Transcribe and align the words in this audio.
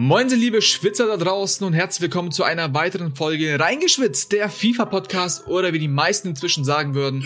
Moin, 0.00 0.28
liebe 0.28 0.62
Schwitzer 0.62 1.08
da 1.08 1.16
draußen 1.16 1.66
und 1.66 1.72
herzlich 1.72 2.02
willkommen 2.02 2.30
zu 2.30 2.44
einer 2.44 2.72
weiteren 2.72 3.16
Folge 3.16 3.58
Reingeschwitzt, 3.58 4.30
der 4.30 4.48
FIFA-Podcast 4.48 5.48
oder 5.48 5.72
wie 5.72 5.80
die 5.80 5.88
meisten 5.88 6.28
inzwischen 6.28 6.64
sagen 6.64 6.94
würden, 6.94 7.24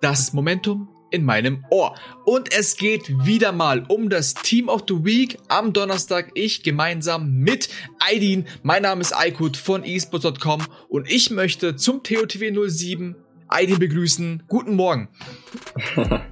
das 0.00 0.32
Momentum 0.32 0.88
in 1.10 1.22
meinem 1.22 1.66
Ohr. 1.68 1.96
Und 2.24 2.50
es 2.50 2.78
geht 2.78 3.10
wieder 3.26 3.52
mal 3.52 3.84
um 3.88 4.08
das 4.08 4.32
Team 4.32 4.70
of 4.70 4.84
the 4.88 5.04
Week 5.04 5.36
am 5.48 5.74
Donnerstag. 5.74 6.30
Ich 6.32 6.62
gemeinsam 6.62 7.30
mit 7.40 7.68
Aidin. 7.98 8.46
Mein 8.62 8.84
Name 8.84 9.02
ist 9.02 9.14
Aykut 9.14 9.58
von 9.58 9.84
esports.com 9.84 10.62
und 10.88 11.10
ich 11.10 11.28
möchte 11.28 11.76
zum 11.76 12.02
TOTW 12.02 12.70
07 12.70 13.16
Aidin 13.48 13.78
begrüßen. 13.78 14.44
Guten 14.48 14.76
Morgen. 14.76 15.10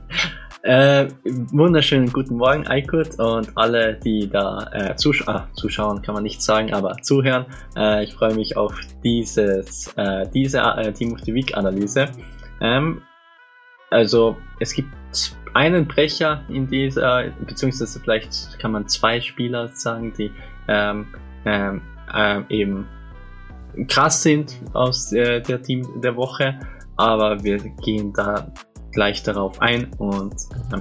Äh, 0.67 1.11
wunderschönen 1.53 2.13
guten 2.13 2.39
Morgen, 2.39 2.67
Aykut 2.67 3.21
und 3.21 3.57
alle, 3.57 4.01
die 4.05 4.29
da 4.29 4.69
äh, 4.73 4.97
zusch 4.97 5.23
ah, 5.29 5.47
zuschauen, 5.53 6.03
kann 6.03 6.15
man 6.15 6.25
nicht 6.25 6.43
sagen, 6.43 6.75
aber 6.75 6.97
zuhören. 7.03 7.47
Äh, 7.77 8.03
ich 8.03 8.15
freue 8.15 8.35
mich 8.35 8.57
auf 8.57 8.77
dieses, 9.05 9.95
äh, 9.97 10.29
diese 10.35 10.59
äh, 10.59 10.93
Team 10.93 11.13
of 11.13 11.21
the 11.21 11.33
Week 11.33 11.57
Analyse. 11.57 12.07
Ähm, 12.61 13.01
also 13.91 14.37
es 14.59 14.75
gibt 14.75 14.89
einen 15.55 15.87
Brecher 15.87 16.43
in 16.49 16.67
dieser, 16.67 17.31
beziehungsweise 17.47 18.01
vielleicht 18.01 18.59
kann 18.59 18.73
man 18.73 18.89
zwei 18.89 19.21
Spieler 19.21 19.69
sagen, 19.69 20.15
die 20.19 20.33
ähm, 20.67 21.07
ähm, 21.45 21.81
ähm, 22.13 22.45
eben 22.49 22.89
krass 23.87 24.21
sind 24.21 24.61
aus 24.73 25.13
äh, 25.13 25.41
der 25.43 25.63
Team 25.63 25.87
der 26.03 26.17
Woche, 26.17 26.59
aber 26.97 27.41
wir 27.45 27.59
gehen 27.85 28.13
da 28.13 28.53
gleich 28.93 29.23
darauf 29.23 29.61
ein 29.61 29.93
und 29.99 30.35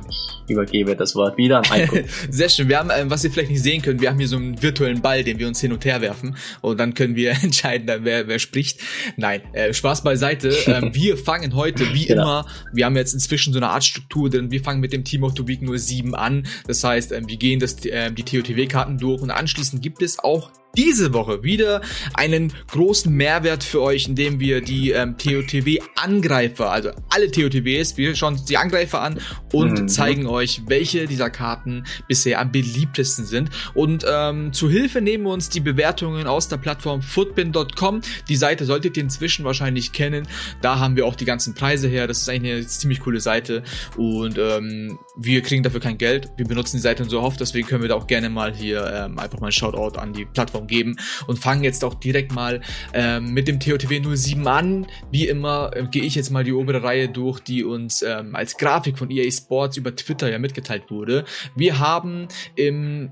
ich 0.10 0.50
übergebe 0.50 0.96
das 0.96 1.16
Wort 1.16 1.38
wieder 1.38 1.58
an 1.60 1.66
Eiko. 1.70 1.98
Sehr 2.30 2.50
schön. 2.50 2.70
Wir 2.70 2.80
haben, 2.80 2.90
ähm, 2.96 3.10
was 3.10 3.24
ihr 3.24 3.32
vielleicht 3.32 3.52
nicht 3.52 3.64
sehen 3.64 3.82
könnt, 3.82 4.02
wir 4.02 4.10
haben 4.10 4.18
hier 4.18 4.28
so 4.28 4.38
einen 4.38 4.62
virtuellen 4.62 5.02
Ball, 5.02 5.24
den 5.24 5.40
wir 5.40 5.48
uns 5.48 5.60
hin 5.60 5.74
und 5.74 5.84
her 5.86 6.02
werfen 6.02 6.36
und 6.62 6.80
dann 6.80 6.94
können 6.94 7.16
wir 7.16 7.32
entscheiden, 7.44 7.88
wer, 8.04 8.28
wer 8.28 8.40
spricht. 8.40 8.80
Nein, 9.18 9.42
äh, 9.54 9.74
Spaß 9.74 10.04
beiseite. 10.04 10.56
Ähm, 10.68 10.94
wir 10.94 11.16
fangen 11.16 11.54
heute, 11.56 11.94
wie 11.94 12.08
genau. 12.08 12.24
immer, 12.24 12.46
wir 12.74 12.86
haben 12.86 12.96
jetzt 12.96 13.14
inzwischen 13.14 13.54
so 13.54 13.60
eine 13.60 13.70
Art 13.70 13.84
Struktur 13.84 14.30
drin, 14.30 14.50
wir 14.50 14.62
fangen 14.62 14.80
mit 14.80 14.94
dem 14.94 15.04
Team 15.04 15.24
of 15.24 15.34
the 15.38 15.48
Week 15.48 15.62
nur 15.62 15.78
sieben 15.78 16.16
an. 16.16 16.48
Das 16.66 16.84
heißt, 16.84 17.12
ähm, 17.12 17.30
wir 17.30 17.38
gehen 17.38 17.60
das, 17.60 17.86
äh, 17.86 18.12
die 18.12 18.24
TOTW-Karten 18.24 18.98
durch 18.98 19.22
und 19.22 19.30
anschließend 19.30 19.84
gibt 19.84 20.02
es 20.02 20.20
auch 20.20 20.50
diese 20.76 21.14
Woche 21.14 21.44
wieder 21.44 21.82
einen 22.14 22.54
großen 22.72 23.12
Mehrwert 23.14 23.64
für 23.64 23.82
euch, 23.82 24.08
indem 24.08 24.40
wir 24.40 24.62
die 24.62 24.92
ähm, 24.92 25.18
TOTW-Angreifer, 25.18 26.72
also 26.72 26.92
alle 27.10 27.32
TOTWs, 27.32 27.98
wir 27.98 28.16
schauen 28.16 28.34
uns 28.34 28.46
die 28.46 28.58
Angreifer 28.58 29.02
an 29.02 29.20
und 29.54 29.82
mhm. 29.82 29.88
zeigen 29.88 30.28
euch, 30.28 30.62
welche 30.68 31.08
dieser 31.08 31.30
Karten 31.30 31.86
bisher 32.08 32.40
am 32.40 32.52
beliebtesten 32.52 33.26
sind. 33.26 33.50
Und 33.74 34.06
ähm, 34.10 34.54
zu 34.54 34.70
Hilfe 34.70 35.02
nehmen 35.02 35.26
wir 35.26 35.32
uns 35.32 35.50
die 35.50 35.60
Bewertungen 35.60 36.28
aus 36.28 36.48
der 36.48 36.58
Plattform 36.58 37.02
footbin.com. 37.02 38.02
Die 38.30 38.36
Seite 38.36 38.66
solltet 38.66 38.98
ihr 38.98 39.04
inzwischen 39.04 39.46
wahrscheinlich 39.46 39.92
kennen. 39.92 40.28
Da 40.62 40.80
haben 40.80 40.96
wir 40.96 41.06
auch 41.06 41.16
die 41.16 41.26
ganzen 41.26 41.54
Preise 41.54 41.88
her. 41.88 42.08
Das 42.08 42.22
ist 42.22 42.30
eigentlich 42.30 42.54
eine 42.54 42.68
ziemlich 42.68 43.00
coole 43.00 43.20
Seite 43.20 43.64
und 43.98 44.38
ähm, 44.38 45.00
wir 45.16 45.42
kriegen 45.42 45.64
dafür 45.64 45.80
kein 45.80 45.98
Geld. 45.98 46.30
Wir 46.38 46.46
benutzen 46.46 46.78
die 46.78 46.82
Seite 46.82 47.06
so 47.06 47.22
oft, 47.22 47.40
deswegen 47.40 47.68
können 47.68 47.82
wir 47.82 47.90
da 47.90 47.96
auch 47.96 48.08
gerne 48.08 48.30
mal 48.30 48.54
hier 48.54 48.86
ähm, 48.94 49.20
einfach 49.20 49.40
mal 49.40 49.48
ein 49.48 49.52
Shoutout 49.52 49.98
an 50.00 50.14
die 50.14 50.26
Plattform 50.26 50.65
geben 50.68 50.98
und 51.28 51.40
fangen 51.40 51.64
jetzt 51.64 51.84
auch 51.84 51.94
direkt 51.94 52.34
mal 52.34 52.62
ähm, 52.94 53.34
mit 53.34 53.48
dem 53.48 53.60
TOTW 53.60 54.16
07 54.16 54.48
an. 54.48 54.88
Wie 55.12 55.28
immer 55.28 55.72
äh, 55.76 55.84
gehe 55.90 56.04
ich 56.04 56.16
jetzt 56.16 56.30
mal 56.30 56.44
die 56.44 56.54
obere 56.54 56.84
Reihe 56.84 57.10
durch, 57.10 57.40
die 57.40 57.64
uns 57.64 58.02
ähm, 58.02 58.36
als 58.36 58.58
Grafik 58.58 58.98
von 58.98 59.10
EA 59.10 59.30
Sports 59.32 59.78
über 59.78 59.96
Twitter 59.96 60.30
ja 60.30 60.40
mitgeteilt 60.40 60.90
wurde. 60.90 61.26
Wir 61.56 61.80
haben 61.80 62.28
im, 62.56 63.12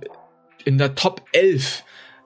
in 0.66 0.78
der 0.78 0.96
Top 0.96 1.24
11 1.32 1.84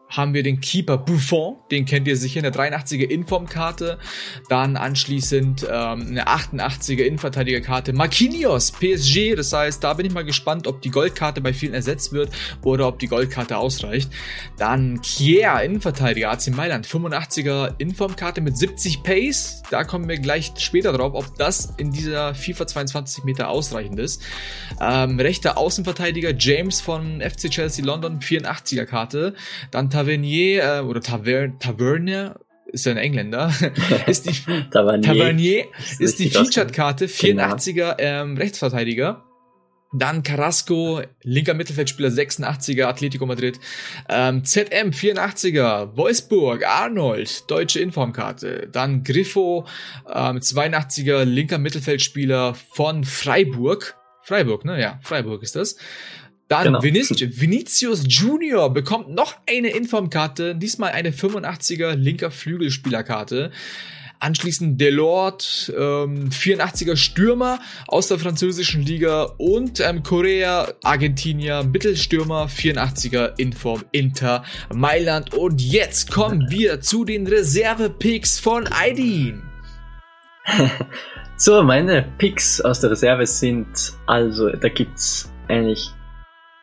haben 0.10 0.34
wir 0.34 0.44
den 0.44 0.62
Keeper 0.62 0.98
Buffon, 0.98 1.58
den 1.70 1.86
kennt 1.86 2.08
ihr 2.08 2.16
sicher, 2.16 2.40
eine 2.40 2.52
83er 2.52 3.04
Informkarte. 3.04 4.00
Dann 4.48 4.78
anschließend 4.78 5.64
ähm, 5.64 6.08
eine 6.08 6.28
88er 6.28 7.04
Innenverteidigerkarte 7.04 7.94
Marquinhos, 7.94 8.72
PSG. 8.72 9.36
Das 9.36 9.52
heißt, 9.52 9.84
da 9.84 9.94
bin 9.94 10.06
ich 10.06 10.14
mal 10.14 10.24
gespannt, 10.24 10.68
ob 10.68 10.82
die 10.82 10.92
Goldkarte 10.92 11.42
bei 11.42 11.54
vielen 11.54 11.74
ersetzt 11.74 12.14
wird 12.14 12.32
oder 12.64 12.88
ob 12.88 13.00
die 13.00 13.08
Goldkarte 13.08 13.58
ausreicht. 13.58 14.10
Dann 14.58 15.02
Kier, 15.02 15.60
Innenverteidiger, 15.62 16.32
AC 16.32 16.48
Mailand, 16.52 16.88
85er 16.88 17.76
Informkarte 17.78 18.40
mit 18.40 18.58
70 18.58 19.04
Pace. 19.04 19.64
Da 19.72 19.84
kommen 19.84 20.08
wir 20.08 20.20
gleich 20.20 20.54
später 20.58 20.94
drauf, 20.94 21.14
ob 21.16 21.36
das 21.38 21.74
in 21.78 21.92
dieser 21.92 22.34
FIFA 22.34 22.68
22 22.68 23.26
Meter 23.26 23.50
ausreichend 23.50 24.00
ist. 24.00 24.22
Ähm, 24.80 25.20
rechter 25.20 25.58
Außenverteidiger 25.58 26.34
James 26.38 26.80
von 26.80 27.22
FC 27.22 27.50
Chelsea 27.50 27.84
London, 27.84 28.20
84er 28.20 28.86
Karte. 28.86 29.34
Dann 29.72 29.90
Tavernier 29.98 30.64
äh, 30.64 30.82
oder 30.82 31.02
Taver 31.02 31.58
Tavernier 31.58 32.40
ist 32.68 32.86
ja 32.86 32.92
ein 32.92 32.98
Engländer, 32.98 33.52
ist 34.08 34.28
die 34.28 34.32
Tavernier, 34.72 35.02
Tavernier 35.02 35.66
ist, 35.98 36.20
die 36.20 36.30
Featured-Karte, 36.30 37.08
84er 37.08 37.96
ähm, 37.98 38.38
Rechtsverteidiger. 38.38 39.24
Dann 39.94 40.22
Carrasco, 40.22 41.02
linker 41.24 41.54
Mittelfeldspieler, 41.54 42.10
86er, 42.10 42.86
Atletico 42.86 43.26
Madrid. 43.26 43.58
Ähm, 44.10 44.44
ZM, 44.44 44.92
84er, 44.92 45.96
Wolfsburg, 45.96 46.68
Arnold, 46.68 47.50
deutsche 47.50 47.80
Informkarte. 47.80 48.68
Dann 48.70 49.04
Griffo, 49.04 49.66
ähm, 50.08 50.40
82er, 50.40 51.24
linker 51.24 51.58
Mittelfeldspieler 51.58 52.54
von 52.54 53.06
Freiburg. 53.06 53.96
Freiburg, 54.22 54.66
ne? 54.66 54.80
Ja, 54.80 55.00
Freiburg 55.02 55.42
ist 55.42 55.56
das. 55.56 55.78
Dann 56.48 56.64
genau. 56.64 56.84
Vinicius, 56.84 57.20
Vinicius 57.42 58.04
Junior 58.08 58.74
bekommt 58.74 59.10
noch 59.10 59.36
eine 59.50 59.70
Informkarte, 59.70 60.56
diesmal 60.56 60.92
eine 60.92 61.12
85er 61.12 61.96
linker 61.96 62.32
Flügelspielerkarte. 62.32 63.52
Anschließend 64.20 64.82
Delort, 64.82 65.72
ähm, 65.78 66.30
84er 66.30 66.96
Stürmer 66.96 67.60
aus 67.88 68.08
der 68.08 68.18
französischen 68.18 68.82
Liga 68.82 69.24
und 69.38 69.80
ähm, 69.80 70.02
Korea, 70.02 70.74
Argentinier, 70.82 71.64
Mittelstürmer, 71.64 72.48
84er 72.48 73.38
Inform 73.38 73.84
Inter 73.92 74.44
Mailand. 74.74 75.36
Und 75.36 75.62
jetzt 75.62 76.10
kommen 76.10 76.50
wir 76.50 76.82
zu 76.82 77.06
den 77.06 77.28
Reserve-Picks 77.28 78.40
von 78.40 78.68
Aidin. 78.72 79.44
so, 81.38 81.62
meine 81.62 82.04
Picks 82.18 82.60
aus 82.62 82.80
der 82.80 82.92
Reserve 82.92 83.28
sind, 83.28 83.68
also 84.08 84.50
da 84.50 84.70
gibt's 84.70 85.32
eigentlich 85.48 85.92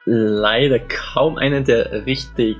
leider 0.04 0.78
kaum 0.80 1.36
einen, 1.36 1.64
der 1.64 2.06
richtig 2.06 2.56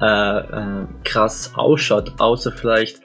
äh, 0.00 0.38
äh, 0.38 0.86
krass 1.04 1.52
ausschaut, 1.54 2.12
außer 2.18 2.52
vielleicht 2.52 3.00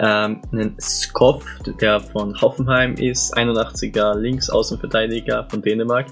ähm, 0.00 0.42
einen 0.52 0.76
Skoff, 0.80 1.44
der 1.80 2.00
von 2.00 2.40
Hoffenheim 2.40 2.94
ist, 2.94 3.36
81er 3.36 4.14
Linksaußenverteidiger 4.16 5.46
von 5.50 5.62
Dänemark, 5.62 6.06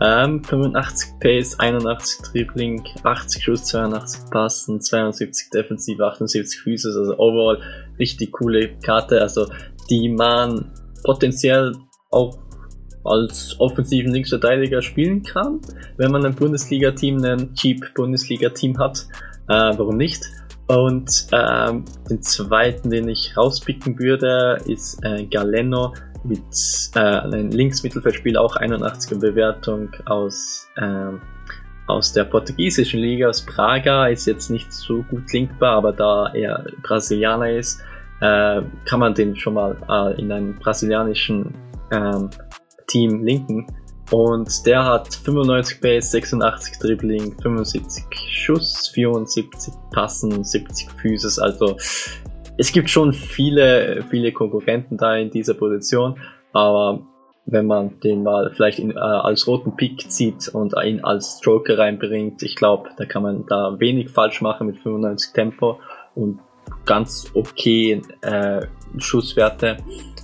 ähm, 0.00 0.42
85 0.44 1.20
Pace, 1.20 1.58
81 1.58 2.30
Dribbling, 2.30 2.84
80 3.02 3.42
Schuss, 3.42 3.64
82 3.64 4.30
Passen, 4.30 4.80
72 4.80 5.50
Defensiv, 5.50 6.00
78 6.00 6.60
Füße, 6.60 6.88
also 6.88 7.18
overall 7.18 7.60
richtig 7.98 8.32
coole 8.32 8.76
Karte, 8.80 9.20
also 9.20 9.46
die 9.88 10.08
man 10.08 10.72
potenziell 11.04 11.74
auch 12.10 12.38
als 13.06 13.56
offensiven 13.58 14.12
Linksverteidiger 14.12 14.82
spielen 14.82 15.22
kann, 15.22 15.60
wenn 15.96 16.12
man 16.12 16.24
ein 16.24 16.34
Bundesliga-Team, 16.34 17.24
ein 17.24 17.54
cheap 17.54 17.94
Bundesliga-Team 17.94 18.78
hat. 18.78 19.06
Äh, 19.48 19.72
warum 19.76 19.96
nicht? 19.96 20.24
Und 20.68 21.28
ähm, 21.32 21.84
den 22.10 22.22
zweiten, 22.22 22.90
den 22.90 23.08
ich 23.08 23.36
rauspicken 23.36 23.98
würde, 23.98 24.58
ist 24.66 25.02
äh, 25.04 25.24
Galeno 25.26 25.94
mit 26.24 26.42
äh, 26.96 26.98
einem 26.98 27.50
Linksmittelfeldspieler, 27.50 28.40
auch 28.40 28.56
81er 28.56 29.20
Bewertung 29.20 29.90
aus, 30.06 30.68
äh, 30.76 31.12
aus 31.86 32.12
der 32.12 32.24
portugiesischen 32.24 33.00
Liga, 33.00 33.28
aus 33.28 33.42
Praga, 33.42 34.08
ist 34.08 34.26
jetzt 34.26 34.50
nicht 34.50 34.72
so 34.72 35.02
gut 35.04 35.32
linkbar, 35.32 35.76
aber 35.76 35.92
da 35.92 36.32
er 36.34 36.64
Brasilianer 36.82 37.50
ist, 37.50 37.80
äh, 38.20 38.62
kann 38.86 39.00
man 39.00 39.14
den 39.14 39.36
schon 39.36 39.54
mal 39.54 39.76
äh, 39.88 40.20
in 40.20 40.32
einem 40.32 40.56
brasilianischen 40.56 41.54
ähm, 41.92 42.30
Team 42.86 43.24
linken. 43.24 43.66
Und 44.10 44.64
der 44.66 44.84
hat 44.84 45.14
95 45.14 45.80
Base, 45.80 46.08
86 46.08 46.78
Dribbling, 46.78 47.34
75 47.40 48.04
Schuss, 48.30 48.88
74 48.94 49.74
Passen, 49.92 50.44
70 50.44 50.88
Physis. 50.92 51.38
Also 51.38 51.76
es 52.56 52.72
gibt 52.72 52.88
schon 52.88 53.12
viele, 53.12 54.04
viele 54.10 54.32
Konkurrenten 54.32 54.96
da 54.96 55.16
in 55.16 55.30
dieser 55.30 55.54
Position. 55.54 56.18
Aber 56.52 57.00
wenn 57.46 57.66
man 57.66 57.98
den 58.00 58.22
mal 58.22 58.50
vielleicht 58.54 58.78
in, 58.78 58.90
äh, 58.90 58.98
als 58.98 59.46
roten 59.46 59.76
Pick 59.76 60.10
zieht 60.10 60.48
und 60.48 60.74
ihn 60.84 61.00
als 61.04 61.38
Stroker 61.38 61.78
reinbringt, 61.78 62.42
ich 62.42 62.56
glaube, 62.56 62.90
da 62.96 63.06
kann 63.06 63.22
man 63.22 63.46
da 63.46 63.78
wenig 63.78 64.10
falsch 64.10 64.40
machen 64.40 64.66
mit 64.66 64.78
95 64.78 65.32
Tempo 65.32 65.80
und 66.14 66.40
ganz 66.84 67.30
okay 67.34 68.02
äh, 68.22 68.66
Schusswerte 69.00 69.76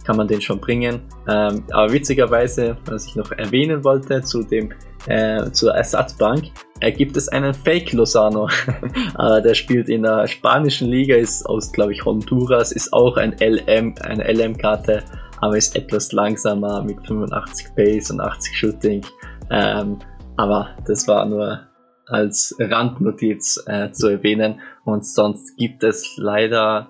kann 0.04 0.16
man 0.16 0.26
den 0.26 0.40
schon 0.40 0.60
bringen. 0.60 1.00
Ähm, 1.28 1.64
aber 1.70 1.92
witzigerweise, 1.92 2.76
was 2.86 3.06
ich 3.06 3.16
noch 3.16 3.30
erwähnen 3.32 3.84
wollte 3.84 4.22
zu 4.22 4.42
dem 4.42 4.72
äh, 5.06 5.50
zur 5.52 5.74
Ersatzbank, 5.74 6.44
äh, 6.80 6.92
gibt 6.92 7.16
es 7.16 7.28
einen 7.28 7.54
Fake 7.54 7.92
Lozano. 7.92 8.48
äh, 9.18 9.42
der 9.42 9.54
spielt 9.54 9.88
in 9.88 10.02
der 10.02 10.26
spanischen 10.26 10.88
Liga, 10.88 11.16
ist 11.16 11.44
aus, 11.46 11.72
glaube 11.72 11.92
ich, 11.92 12.04
Honduras, 12.04 12.72
ist 12.72 12.92
auch 12.92 13.16
ein 13.16 13.36
LM, 13.40 13.94
eine 14.00 14.32
LM-Karte, 14.32 15.04
aber 15.40 15.56
ist 15.56 15.76
etwas 15.76 16.12
langsamer 16.12 16.82
mit 16.82 17.04
85 17.06 17.74
Pace 17.74 18.10
und 18.10 18.20
80 18.20 18.56
Shooting. 18.56 19.02
Ähm, 19.50 19.98
aber 20.36 20.70
das 20.86 21.06
war 21.08 21.26
nur 21.26 21.60
als 22.06 22.54
Randnotiz 22.58 23.62
äh, 23.66 23.90
zu 23.92 24.08
erwähnen. 24.08 24.60
Und 24.84 25.06
sonst 25.06 25.56
gibt 25.56 25.82
es 25.82 26.16
leider, 26.16 26.88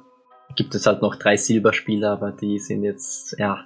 gibt 0.56 0.74
es 0.74 0.86
halt 0.86 1.02
noch 1.02 1.16
drei 1.16 1.36
Silberspieler, 1.36 2.12
aber 2.12 2.32
die 2.32 2.58
sind 2.58 2.82
jetzt, 2.82 3.36
ja, 3.38 3.64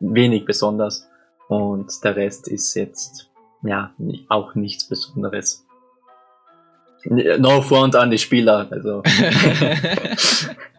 wenig 0.00 0.44
besonders. 0.44 1.08
Und 1.48 1.92
der 2.04 2.16
Rest 2.16 2.48
ist 2.48 2.74
jetzt, 2.74 3.30
ja, 3.62 3.92
auch 4.28 4.54
nichts 4.54 4.88
Besonderes. 4.88 5.66
No 7.04 7.62
front 7.62 7.96
an 7.96 8.10
die 8.10 8.18
Spieler, 8.18 8.68
also. 8.70 9.02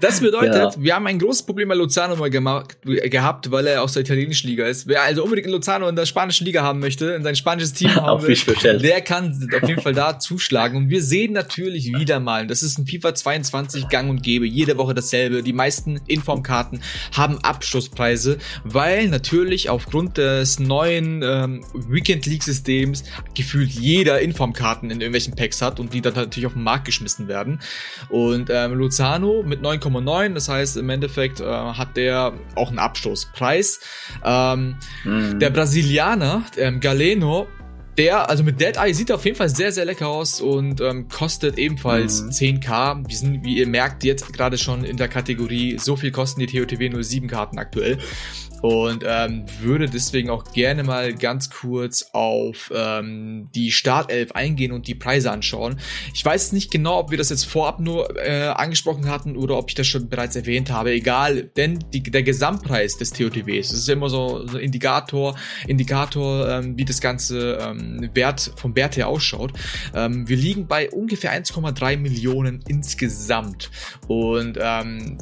Das 0.00 0.20
bedeutet, 0.20 0.54
ja. 0.54 0.72
wir 0.76 0.94
haben 0.94 1.06
ein 1.06 1.18
großes 1.18 1.44
Problem 1.44 1.68
bei 1.68 1.74
Luzano 1.74 2.16
mal 2.16 2.30
gemacht, 2.30 2.78
gehabt, 2.82 3.50
weil 3.50 3.66
er 3.66 3.82
aus 3.82 3.94
der 3.94 4.02
italienischen 4.02 4.48
Liga 4.48 4.66
ist. 4.66 4.86
Wer 4.86 5.02
also 5.02 5.24
unbedingt 5.24 5.46
in 5.46 5.52
Luzano 5.52 5.88
in 5.88 5.96
der 5.96 6.06
spanischen 6.06 6.44
Liga 6.44 6.62
haben 6.62 6.78
möchte, 6.78 7.06
in 7.06 7.22
sein 7.22 7.34
spanisches 7.34 7.72
Team 7.72 7.94
haben 7.94 8.22
will, 8.22 8.78
der 8.78 9.00
kann 9.00 9.48
auf 9.60 9.68
jeden 9.68 9.82
Fall 9.82 9.94
da 9.94 10.18
zuschlagen. 10.18 10.76
Und 10.76 10.90
wir 10.90 11.02
sehen 11.02 11.32
natürlich 11.32 11.92
wieder 11.94 12.20
mal, 12.20 12.46
das 12.46 12.62
ist 12.62 12.78
ein 12.78 12.86
FIFA 12.86 13.14
22 13.14 13.88
Gang 13.88 14.10
und 14.10 14.22
Gäbe, 14.22 14.46
jede 14.46 14.76
Woche 14.78 14.94
dasselbe. 14.94 15.42
Die 15.42 15.52
meisten 15.52 16.00
Informkarten 16.06 16.80
haben 17.16 17.38
Abschlusspreise, 17.38 18.38
weil 18.64 19.08
natürlich 19.08 19.70
aufgrund 19.70 20.18
des 20.18 20.58
neuen 20.58 21.22
ähm, 21.22 21.64
Weekend 21.74 22.26
League 22.26 22.44
Systems 22.44 23.04
gefühlt 23.34 23.70
jeder 23.70 24.20
Informkarten 24.20 24.90
in 24.90 25.00
irgendwelchen 25.00 25.34
Packs 25.34 25.60
hat 25.62 25.80
und 25.80 25.92
die 25.92 26.00
dann 26.00 26.14
natürlich 26.14 26.46
auf 26.46 26.54
den 26.54 26.62
Markt 26.62 26.84
geschmissen 26.84 27.28
werden. 27.28 27.60
Und 28.08 28.48
ähm, 28.50 28.74
Luzano 28.74 29.42
mit 29.42 29.62
9 29.62 29.80
9,9. 29.90 30.34
Das 30.34 30.48
heißt, 30.48 30.76
im 30.76 30.90
Endeffekt 30.90 31.40
äh, 31.40 31.44
hat 31.44 31.96
der 31.96 32.32
auch 32.54 32.68
einen 32.68 32.78
Abstoßpreis. 32.78 33.80
Ähm, 34.24 34.76
mhm. 35.04 35.38
Der 35.38 35.50
Brasilianer, 35.50 36.44
ähm, 36.56 36.80
Galeno, 36.80 37.46
der, 37.98 38.30
also 38.30 38.44
mit 38.44 38.60
Dead 38.60 38.76
Eye 38.76 38.94
sieht 38.94 39.10
auf 39.10 39.24
jeden 39.24 39.36
Fall 39.36 39.48
sehr, 39.48 39.72
sehr 39.72 39.84
lecker 39.84 40.06
aus 40.06 40.40
und 40.40 40.80
ähm, 40.80 41.08
kostet 41.08 41.58
ebenfalls 41.58 42.22
mhm. 42.22 42.30
10k. 42.30 43.08
Wir 43.08 43.16
sind, 43.16 43.44
wie 43.44 43.58
ihr 43.58 43.66
merkt, 43.66 44.04
jetzt 44.04 44.32
gerade 44.32 44.56
schon 44.56 44.84
in 44.84 44.96
der 44.96 45.08
Kategorie, 45.08 45.78
so 45.78 45.96
viel 45.96 46.12
kosten 46.12 46.40
die 46.40 46.46
TOTW 46.46 46.90
nur 46.90 47.02
7 47.02 47.26
Karten 47.26 47.58
aktuell 47.58 47.98
und 48.62 49.04
ähm, 49.06 49.44
würde 49.60 49.88
deswegen 49.88 50.30
auch 50.30 50.52
gerne 50.52 50.82
mal 50.82 51.14
ganz 51.14 51.50
kurz 51.50 52.10
auf 52.12 52.72
ähm, 52.74 53.48
die 53.54 53.70
Startelf 53.70 54.32
eingehen 54.32 54.72
und 54.72 54.88
die 54.88 54.94
Preise 54.94 55.30
anschauen. 55.30 55.78
Ich 56.14 56.24
weiß 56.24 56.52
nicht 56.52 56.70
genau, 56.70 56.98
ob 56.98 57.10
wir 57.10 57.18
das 57.18 57.30
jetzt 57.30 57.44
vorab 57.44 57.80
nur 57.80 58.16
äh, 58.16 58.48
angesprochen 58.48 59.08
hatten 59.08 59.36
oder 59.36 59.56
ob 59.56 59.68
ich 59.68 59.74
das 59.74 59.86
schon 59.86 60.08
bereits 60.08 60.36
erwähnt 60.36 60.70
habe. 60.70 60.92
Egal, 60.92 61.44
denn 61.56 61.78
die, 61.92 62.02
der 62.02 62.22
Gesamtpreis 62.22 62.96
des 62.96 63.10
TOTWs, 63.10 63.68
das 63.68 63.78
ist 63.78 63.88
immer 63.88 64.10
so, 64.10 64.46
so 64.46 64.58
Indikator, 64.58 65.36
Indikator, 65.66 66.48
ähm, 66.48 66.76
wie 66.76 66.84
das 66.84 67.00
ganze 67.00 67.58
ähm, 67.60 68.10
Wert 68.14 68.52
vom 68.56 68.74
Wert 68.74 68.96
her 68.96 69.08
ausschaut. 69.08 69.52
Ähm, 69.94 70.28
wir 70.28 70.36
liegen 70.36 70.66
bei 70.66 70.90
ungefähr 70.90 71.32
1,3 71.32 71.96
Millionen 71.96 72.60
insgesamt 72.66 73.70
und 74.08 74.58
ähm, 74.60 75.18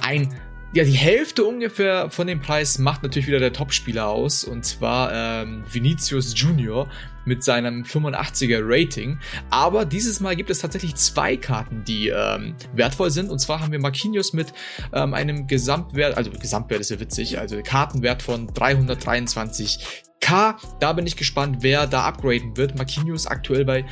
ein 0.00 0.32
ja, 0.72 0.84
die 0.84 0.92
Hälfte 0.92 1.44
ungefähr 1.44 2.10
von 2.10 2.26
dem 2.26 2.40
Preis 2.40 2.78
macht 2.78 3.02
natürlich 3.02 3.26
wieder 3.26 3.38
der 3.38 3.52
Topspieler 3.52 4.08
aus, 4.08 4.44
und 4.44 4.64
zwar 4.64 5.12
ähm, 5.12 5.64
Vinicius 5.70 6.34
Junior 6.36 6.88
mit 7.24 7.44
seinem 7.44 7.82
85er 7.82 8.60
Rating. 8.62 9.18
Aber 9.50 9.84
dieses 9.84 10.20
Mal 10.20 10.34
gibt 10.34 10.50
es 10.50 10.60
tatsächlich 10.60 10.94
zwei 10.96 11.36
Karten, 11.36 11.84
die 11.84 12.08
ähm, 12.08 12.54
wertvoll 12.74 13.10
sind. 13.10 13.30
Und 13.30 13.38
zwar 13.38 13.60
haben 13.60 13.70
wir 13.70 13.78
Marquinhos 13.78 14.32
mit 14.32 14.52
ähm, 14.92 15.14
einem 15.14 15.46
Gesamtwert, 15.46 16.16
also 16.16 16.30
Gesamtwert 16.30 16.80
ist 16.80 16.90
ja 16.90 16.98
witzig, 17.00 17.38
also 17.38 17.60
Kartenwert 17.62 18.22
von 18.22 18.46
323 18.48 20.04
K, 20.20 20.56
da 20.80 20.92
bin 20.92 21.06
ich 21.06 21.16
gespannt, 21.16 21.58
wer 21.60 21.86
da 21.86 22.04
upgraden 22.04 22.56
wird. 22.56 22.76
Marquinhos 22.76 23.26
aktuell 23.26 23.64
bei 23.64 23.84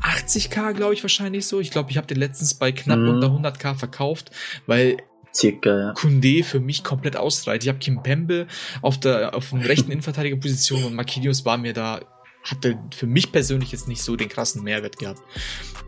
80k, 0.00 0.74
glaube 0.74 0.94
ich 0.94 1.02
wahrscheinlich 1.02 1.46
so. 1.46 1.60
Ich 1.60 1.70
glaube, 1.70 1.90
ich 1.90 1.96
habe 1.96 2.06
den 2.06 2.18
letztens 2.18 2.54
bei 2.54 2.72
knapp 2.72 3.00
mhm. 3.00 3.08
unter 3.08 3.26
100k 3.28 3.74
verkauft, 3.74 4.30
weil 4.66 4.98
Circa, 5.34 5.78
ja. 5.78 5.92
Kunde 5.94 6.42
für 6.42 6.60
mich 6.60 6.84
komplett 6.84 7.16
ausreicht. 7.16 7.62
Ich 7.62 7.68
habe 7.68 7.78
Kim 7.78 8.02
Pembe 8.02 8.46
auf 8.82 8.98
der 9.00 9.34
auf 9.34 9.50
der 9.50 9.68
rechten 9.68 9.90
Innenverteidigerposition 9.92 10.84
und 10.84 10.94
Marquinhos 10.94 11.44
war 11.44 11.58
mir 11.58 11.72
da 11.72 12.00
hatte 12.44 12.78
für 12.94 13.06
mich 13.06 13.30
persönlich 13.30 13.72
jetzt 13.72 13.88
nicht 13.88 14.02
so 14.02 14.16
den 14.16 14.28
krassen 14.28 14.62
Mehrwert 14.64 14.98
gehabt. 14.98 15.20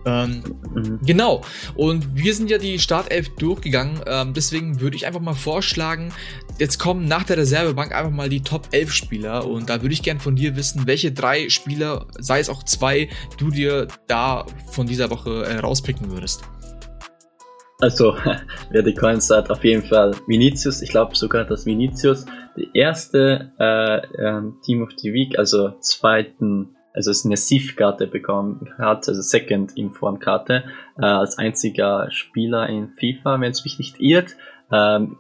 Ähm, 0.07 0.43
mhm. 0.75 1.01
Genau. 1.05 1.43
Und 1.75 2.15
wir 2.15 2.35
sind 2.35 2.51
ja 2.51 2.59
die 2.59 2.79
Startelf 2.79 3.29
durchgegangen. 3.37 4.01
Ähm, 4.07 4.35
deswegen 4.35 4.81
würde 4.81 4.97
ich 4.97 5.07
einfach 5.07 5.21
mal 5.21 5.35
vorschlagen, 5.35 6.13
jetzt 6.59 6.79
kommen 6.79 7.09
nach 7.09 7.25
der 7.25 7.39
Reservebank 7.39 7.93
einfach 7.93 8.13
mal 8.13 8.29
die 8.29 8.43
Top 8.43 8.69
11 8.71 8.93
Spieler. 8.93 9.47
Und 9.47 9.69
da 9.69 9.83
würde 9.83 9.95
ich 9.95 10.03
gern 10.03 10.21
von 10.21 10.37
dir 10.37 10.57
wissen, 10.57 10.87
welche 10.87 11.13
drei 11.13 11.49
Spieler, 11.49 12.07
sei 12.19 12.39
es 12.39 12.49
auch 12.49 12.63
zwei, 12.63 13.09
du 13.39 13.51
dir 13.51 13.89
da 14.07 14.47
von 14.71 14.87
dieser 14.87 15.11
Woche 15.11 15.45
äh, 15.45 15.59
rauspicken 15.59 16.11
würdest. 16.11 16.43
Also, 17.81 18.17
wer 18.71 18.83
die 18.83 18.95
Coins 18.95 19.31
hat, 19.31 19.51
auf 19.51 19.65
jeden 19.65 19.83
Fall 19.83 20.15
Vinicius. 20.27 20.83
Ich 20.83 20.91
glaube 20.91 21.17
sogar, 21.17 21.45
dass 21.45 21.67
Vinicius 21.67 22.27
die 22.57 22.71
erste 22.73 23.53
äh, 23.59 24.07
ähm, 24.23 24.59
Team 24.65 24.83
of 24.83 24.91
the 24.97 25.13
Week, 25.13 25.39
also 25.39 25.71
zweiten, 25.81 26.77
also 26.93 27.11
es 27.11 27.25
eine 27.25 27.37
SIF-Karte 27.37 28.07
bekommen 28.07 28.71
hat, 28.79 29.09
also 29.09 29.21
Second 29.21 29.77
Inform-Karte, 29.77 30.65
äh, 30.99 31.05
als 31.05 31.39
einziger 31.39 32.11
Spieler 32.11 32.69
in 32.69 32.91
FIFA, 32.91 33.41
wenn 33.41 33.51
es 33.51 33.65
mich 33.65 33.79
nicht 33.79 34.01
irrt. 34.01 34.37
Ähm, 34.71 35.17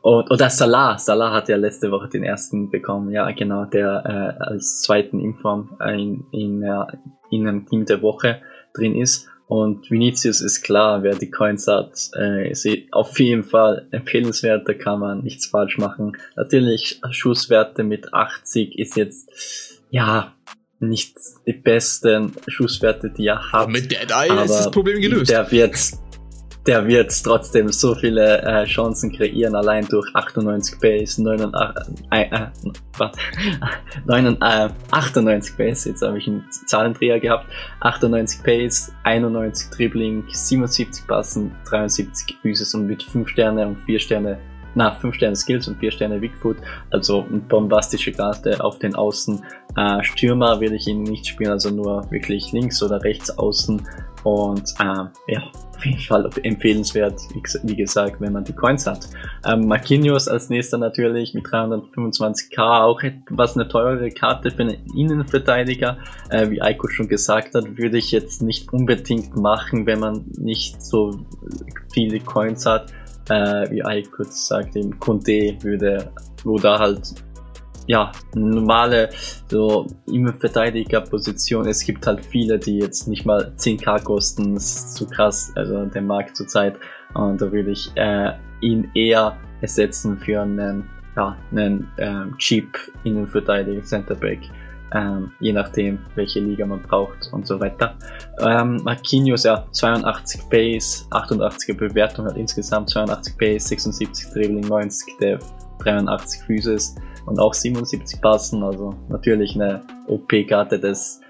und, 0.00 0.30
oder 0.30 0.48
Salah, 0.48 0.96
Salah 0.96 1.32
hat 1.32 1.48
ja 1.48 1.56
letzte 1.56 1.90
Woche 1.90 2.08
den 2.08 2.22
ersten 2.22 2.70
bekommen, 2.70 3.10
ja 3.10 3.30
genau, 3.32 3.66
der 3.66 4.04
äh, 4.06 4.42
als 4.42 4.80
zweiten 4.80 5.20
Inform 5.20 5.76
in, 5.80 6.24
in, 6.32 6.62
äh, 6.62 6.86
in 7.30 7.46
einem 7.46 7.66
Team 7.66 7.84
der 7.84 8.00
Woche 8.00 8.40
drin 8.72 8.94
ist. 8.94 9.28
Und 9.48 9.90
Vinicius 9.90 10.42
ist 10.42 10.62
klar, 10.62 11.02
wer 11.02 11.14
die 11.14 11.30
Coins 11.30 11.66
hat, 11.66 12.10
äh, 12.14 12.50
ist 12.50 12.68
auf 12.92 13.18
jeden 13.18 13.44
Fall 13.44 13.88
empfehlenswert, 13.90 14.68
da 14.68 14.74
kann 14.74 15.00
man 15.00 15.22
nichts 15.22 15.46
falsch 15.46 15.78
machen. 15.78 16.18
Natürlich, 16.36 17.00
Schusswerte 17.10 17.82
mit 17.82 18.12
80 18.12 18.78
ist 18.78 18.96
jetzt, 18.96 19.30
ja, 19.90 20.34
nicht 20.80 21.16
die 21.46 21.54
besten 21.54 22.32
Schusswerte, 22.46 23.10
die 23.10 23.26
er 23.26 23.52
hat. 23.52 23.62
Aber 23.62 23.70
mit 23.70 23.90
Dead 23.90 24.10
Eye 24.10 24.44
ist 24.44 24.50
das 24.54 24.70
Problem 24.70 25.00
gelöst. 25.00 25.30
Der 25.30 25.50
wird 25.50 25.76
der 26.66 26.86
wird 26.86 27.12
trotzdem 27.24 27.68
so 27.68 27.94
viele 27.94 28.42
äh, 28.42 28.64
Chancen 28.64 29.12
kreieren, 29.12 29.54
allein 29.54 29.86
durch 29.86 30.06
98 30.14 30.78
Base, 30.80 31.22
89, 31.22 32.06
äh, 32.10 32.22
äh, 32.22 32.46
warte, 32.96 33.18
9, 34.06 34.36
äh, 34.40 34.68
98 34.90 35.56
Base, 35.56 35.88
jetzt 35.88 36.02
habe 36.02 36.18
ich 36.18 36.26
einen 36.26 36.44
Zahlendreher 36.66 37.20
gehabt, 37.20 37.46
98 37.80 38.42
Pace, 38.42 38.92
91 39.04 39.70
Dribbling, 39.70 40.24
77 40.30 41.06
Passen, 41.06 41.52
73 41.68 42.36
Physis 42.42 42.74
und 42.74 42.86
mit 42.86 43.02
5 43.02 43.28
Sterne 43.28 43.66
und 43.66 43.78
4 43.86 43.98
Sterne 43.98 44.38
na, 44.74 44.92
5 44.92 45.14
Sterne 45.14 45.36
Skills 45.36 45.66
und 45.66 45.78
4 45.78 45.90
Sterne 45.90 46.18
Bigfoot, 46.20 46.56
also 46.90 47.24
eine 47.24 47.40
bombastische 47.40 48.12
Karte 48.12 48.62
auf 48.62 48.78
den 48.78 48.94
Außen. 48.94 49.42
Äh, 49.76 50.02
Stürmer 50.04 50.60
will 50.60 50.72
ich 50.72 50.86
ihn 50.86 51.02
nicht 51.02 51.26
spielen, 51.26 51.50
also 51.50 51.70
nur 51.70 52.08
wirklich 52.10 52.52
links 52.52 52.82
oder 52.82 53.02
rechts 53.02 53.36
außen. 53.36 53.82
Und 54.24 54.74
äh, 54.78 55.32
ja, 55.32 55.42
auf 55.78 55.84
jeden 55.86 56.00
Fall 56.00 56.28
empfehlenswert, 56.42 57.20
wie 57.62 57.76
gesagt, 57.76 58.20
wenn 58.20 58.32
man 58.32 58.44
die 58.44 58.52
Coins 58.52 58.86
hat. 58.86 59.08
Ähm, 59.46 59.68
Marquinhos 59.68 60.26
als 60.26 60.50
nächster 60.50 60.76
natürlich 60.76 61.34
mit 61.34 61.46
325k, 61.46 62.82
auch 62.82 63.00
etwas 63.02 63.56
eine 63.56 63.68
teure 63.68 64.10
Karte 64.10 64.50
für 64.50 64.62
einen 64.62 64.84
Innenverteidiger. 64.96 65.98
Äh, 66.30 66.50
wie 66.50 66.60
Aiko 66.60 66.88
schon 66.88 67.08
gesagt 67.08 67.54
hat, 67.54 67.78
würde 67.78 67.98
ich 67.98 68.10
jetzt 68.10 68.42
nicht 68.42 68.72
unbedingt 68.72 69.36
machen, 69.36 69.86
wenn 69.86 70.00
man 70.00 70.24
nicht 70.36 70.82
so 70.82 71.20
viele 71.92 72.18
Coins 72.20 72.66
hat. 72.66 72.92
Äh, 73.30 73.70
wie 73.70 73.84
Aiko 73.84 74.24
sagt, 74.24 74.74
im 74.74 74.98
Kunde 74.98 75.56
würde, 75.62 76.10
wo 76.42 76.58
da 76.58 76.78
halt 76.78 77.14
ja, 77.88 78.12
normale, 78.34 79.08
so 79.50 79.86
Innenverteidigerposition. 80.06 81.66
Es 81.66 81.82
gibt 81.84 82.06
halt 82.06 82.24
viele, 82.24 82.58
die 82.58 82.78
jetzt 82.78 83.08
nicht 83.08 83.24
mal 83.24 83.50
10k 83.56 84.04
kosten. 84.04 84.54
Das 84.54 84.64
ist 84.64 84.94
zu 84.94 85.06
krass, 85.06 85.50
also 85.56 85.86
der 85.86 86.02
Markt 86.02 86.36
zurzeit. 86.36 86.78
Und 87.14 87.40
da 87.40 87.50
würde 87.50 87.70
ich 87.70 87.90
äh, 87.96 88.32
ihn 88.60 88.90
eher 88.94 89.38
ersetzen 89.62 90.18
für 90.18 90.42
einen, 90.42 90.88
ja, 91.16 91.36
einen 91.50 91.90
ähm, 91.96 92.36
cheap 92.36 92.78
Innenverteidiger, 93.04 93.82
Centerback. 93.82 94.40
Ähm, 94.92 95.32
je 95.40 95.52
nachdem, 95.52 95.98
welche 96.14 96.40
Liga 96.40 96.66
man 96.66 96.82
braucht 96.82 97.30
und 97.32 97.46
so 97.46 97.58
weiter. 97.58 97.96
Ähm, 98.40 98.80
Marquinhos, 98.84 99.44
ja, 99.44 99.66
82 99.72 100.42
Base, 100.50 101.04
88er 101.10 101.74
Bewertung 101.74 102.26
hat 102.26 102.36
insgesamt 102.36 102.90
82 102.90 103.36
Base, 103.36 103.68
76 103.68 104.30
Dribbling, 104.32 104.66
90 104.66 105.18
Def, 105.18 105.40
83 105.80 106.42
Physis 106.42 106.94
und 107.28 107.38
auch 107.38 107.54
77 107.54 108.20
passen. 108.20 108.62
Also 108.62 108.94
natürlich 109.08 109.54
eine 109.54 109.82
OP-Karte 110.06 110.80
des 110.80 111.20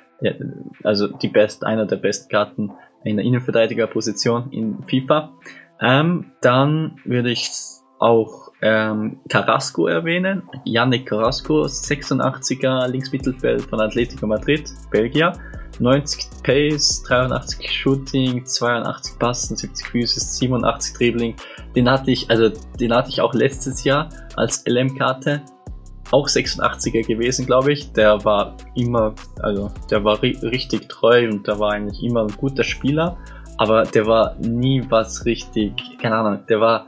also 0.83 1.09
die 1.09 1.29
best, 1.29 1.65
einer 1.65 1.87
der 1.87 1.97
besten 1.97 2.29
Karten 2.29 2.73
in 3.05 3.17
der 3.17 3.25
Innenverteidigerposition 3.25 4.51
in 4.51 4.83
FIFA. 4.89 5.33
Ähm, 5.81 6.33
dann 6.41 7.01
würde 7.05 7.31
ich 7.31 7.51
auch 8.01 8.53
ähm, 8.61 9.21
Carrasco 9.29 9.87
erwähnen. 9.87 10.43
Yannick 10.65 11.07
Carrasco, 11.07 11.63
86er 11.63 12.89
Linksmittelfeld 12.89 13.63
von 13.63 13.81
Atletico 13.81 14.27
Madrid, 14.27 14.69
Belgier. 14.91 15.33
90 15.81 16.43
Pace, 16.43 17.05
83 17.07 17.71
Shooting, 17.71 18.45
82 18.45 19.19
Passen, 19.21 19.57
70 19.57 19.87
Füße, 19.87 20.19
87 20.19 20.95
Dribbling. 20.95 21.37
Den 21.77 21.89
hatte 21.89 22.11
ich, 22.11 22.29
also 22.29 22.51
den 22.81 22.93
hatte 22.93 23.11
ich 23.11 23.21
auch 23.21 23.33
letztes 23.33 23.85
Jahr 23.85 24.09
als 24.35 24.65
LM-Karte. 24.67 25.43
Auch 26.11 26.27
86er 26.27 27.07
gewesen, 27.07 27.47
glaube 27.47 27.73
ich. 27.73 27.93
Der 27.93 28.25
war 28.25 28.57
immer, 28.75 29.15
also 29.43 29.71
der 29.91 30.05
war 30.05 30.23
ri 30.23 30.37
richtig 30.43 30.89
treu 30.89 31.29
und 31.29 31.47
der 31.47 31.59
war 31.59 31.73
eigentlich 31.73 32.03
immer 32.03 32.23
ein 32.23 32.35
guter 32.37 32.65
Spieler. 32.65 33.17
Aber 33.59 33.85
der 33.85 34.07
war 34.07 34.37
nie 34.37 34.85
was 34.89 35.25
richtig, 35.25 35.73
keine 36.01 36.17
Ahnung, 36.17 36.47
der 36.49 36.61
war 36.61 36.87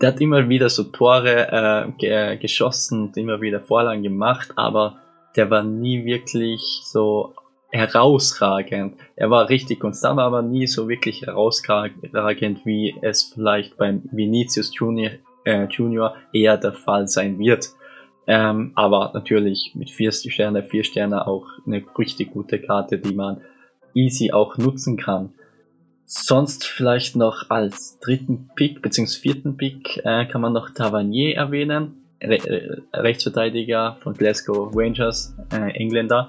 der 0.00 0.08
hat 0.12 0.20
immer 0.20 0.48
wieder 0.48 0.68
so 0.68 0.84
Tore 0.84 1.48
äh, 1.50 1.92
ge 1.98 2.36
geschossen 2.38 3.02
und 3.02 3.16
immer 3.16 3.40
wieder 3.40 3.60
Vorlagen 3.60 4.02
gemacht, 4.02 4.52
aber 4.56 4.96
der 5.36 5.50
war 5.50 5.62
nie 5.62 6.04
wirklich 6.04 6.80
so 6.84 7.34
herausragend. 7.70 8.96
Er 9.16 9.30
war 9.30 9.48
richtig 9.48 9.80
konstant, 9.80 10.20
aber 10.20 10.42
nie 10.42 10.66
so 10.66 10.88
wirklich 10.88 11.22
herausragend, 11.22 12.60
wie 12.64 12.94
es 13.00 13.32
vielleicht 13.34 13.76
beim 13.78 14.02
Vinicius 14.12 14.72
Junior, 14.74 15.12
äh, 15.44 15.64
Junior 15.64 16.14
eher 16.32 16.58
der 16.58 16.74
Fall 16.74 17.08
sein 17.08 17.38
wird. 17.38 17.70
Ähm, 18.26 18.72
aber 18.74 19.10
natürlich 19.14 19.72
mit 19.74 19.90
vier 19.90 20.12
Sterne, 20.12 20.62
vier 20.62 20.84
Sterne 20.84 21.26
auch 21.26 21.46
eine 21.66 21.82
richtig 21.98 22.32
gute 22.32 22.60
Karte, 22.60 22.98
die 22.98 23.14
man 23.14 23.40
easy 23.94 24.32
auch 24.32 24.56
nutzen 24.58 24.96
kann. 24.96 25.32
Sonst 26.04 26.64
vielleicht 26.64 27.16
noch 27.16 27.48
als 27.48 27.98
dritten 28.00 28.50
Pick 28.54 28.82
bzw. 28.82 29.20
vierten 29.20 29.56
Pick 29.56 29.98
äh, 30.04 30.26
kann 30.26 30.40
man 30.40 30.52
noch 30.52 30.70
Tavernier 30.70 31.36
erwähnen, 31.36 32.02
Re 32.22 32.36
äh, 32.36 32.82
Rechtsverteidiger 32.92 33.96
von 34.02 34.14
Glasgow 34.14 34.70
Rangers, 34.74 35.34
äh, 35.52 35.70
Engländer. 35.72 36.26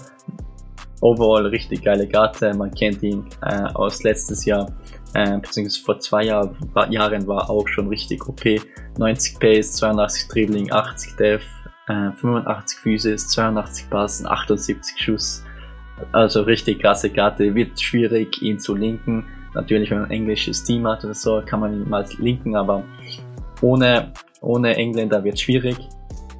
Overall 1.01 1.47
richtig 1.47 1.83
geile 1.83 2.07
Karte, 2.07 2.53
man 2.53 2.71
kennt 2.71 3.03
ihn 3.03 3.25
äh, 3.41 3.63
aus 3.73 4.03
letztes 4.03 4.45
Jahr, 4.45 4.71
äh, 5.13 5.37
beziehungsweise 5.37 5.83
vor 5.83 5.99
zwei 5.99 6.23
Jahr, 6.23 6.55
Jahren 6.89 7.27
war 7.27 7.49
auch 7.49 7.67
schon 7.67 7.89
richtig 7.89 8.25
OP. 8.27 8.41
90 8.97 9.39
Pace, 9.39 9.73
82 9.73 10.27
Dribbling, 10.29 10.71
80 10.71 11.15
Def, 11.17 11.43
äh, 11.87 12.11
85 12.11 12.79
Physis, 12.79 13.27
82 13.29 13.89
Passen, 13.89 14.27
78 14.27 15.01
Schuss. 15.01 15.43
Also 16.11 16.41
richtig 16.41 16.81
krasse 16.81 17.09
Karte, 17.09 17.53
wird 17.53 17.79
schwierig 17.79 18.41
ihn 18.41 18.59
zu 18.59 18.75
linken 18.75 19.25
Natürlich, 19.53 19.91
wenn 19.91 19.99
man 19.99 20.07
ein 20.07 20.11
englisches 20.11 20.63
Team 20.63 20.87
hat 20.87 21.03
oder 21.03 21.13
so, 21.13 21.41
kann 21.45 21.59
man 21.59 21.73
ihn 21.73 21.89
mal 21.89 22.05
linken, 22.17 22.55
aber 22.55 22.83
ohne, 23.61 24.11
ohne 24.41 24.75
Engländer 24.75 25.23
wird 25.23 25.39
schwierig. 25.39 25.77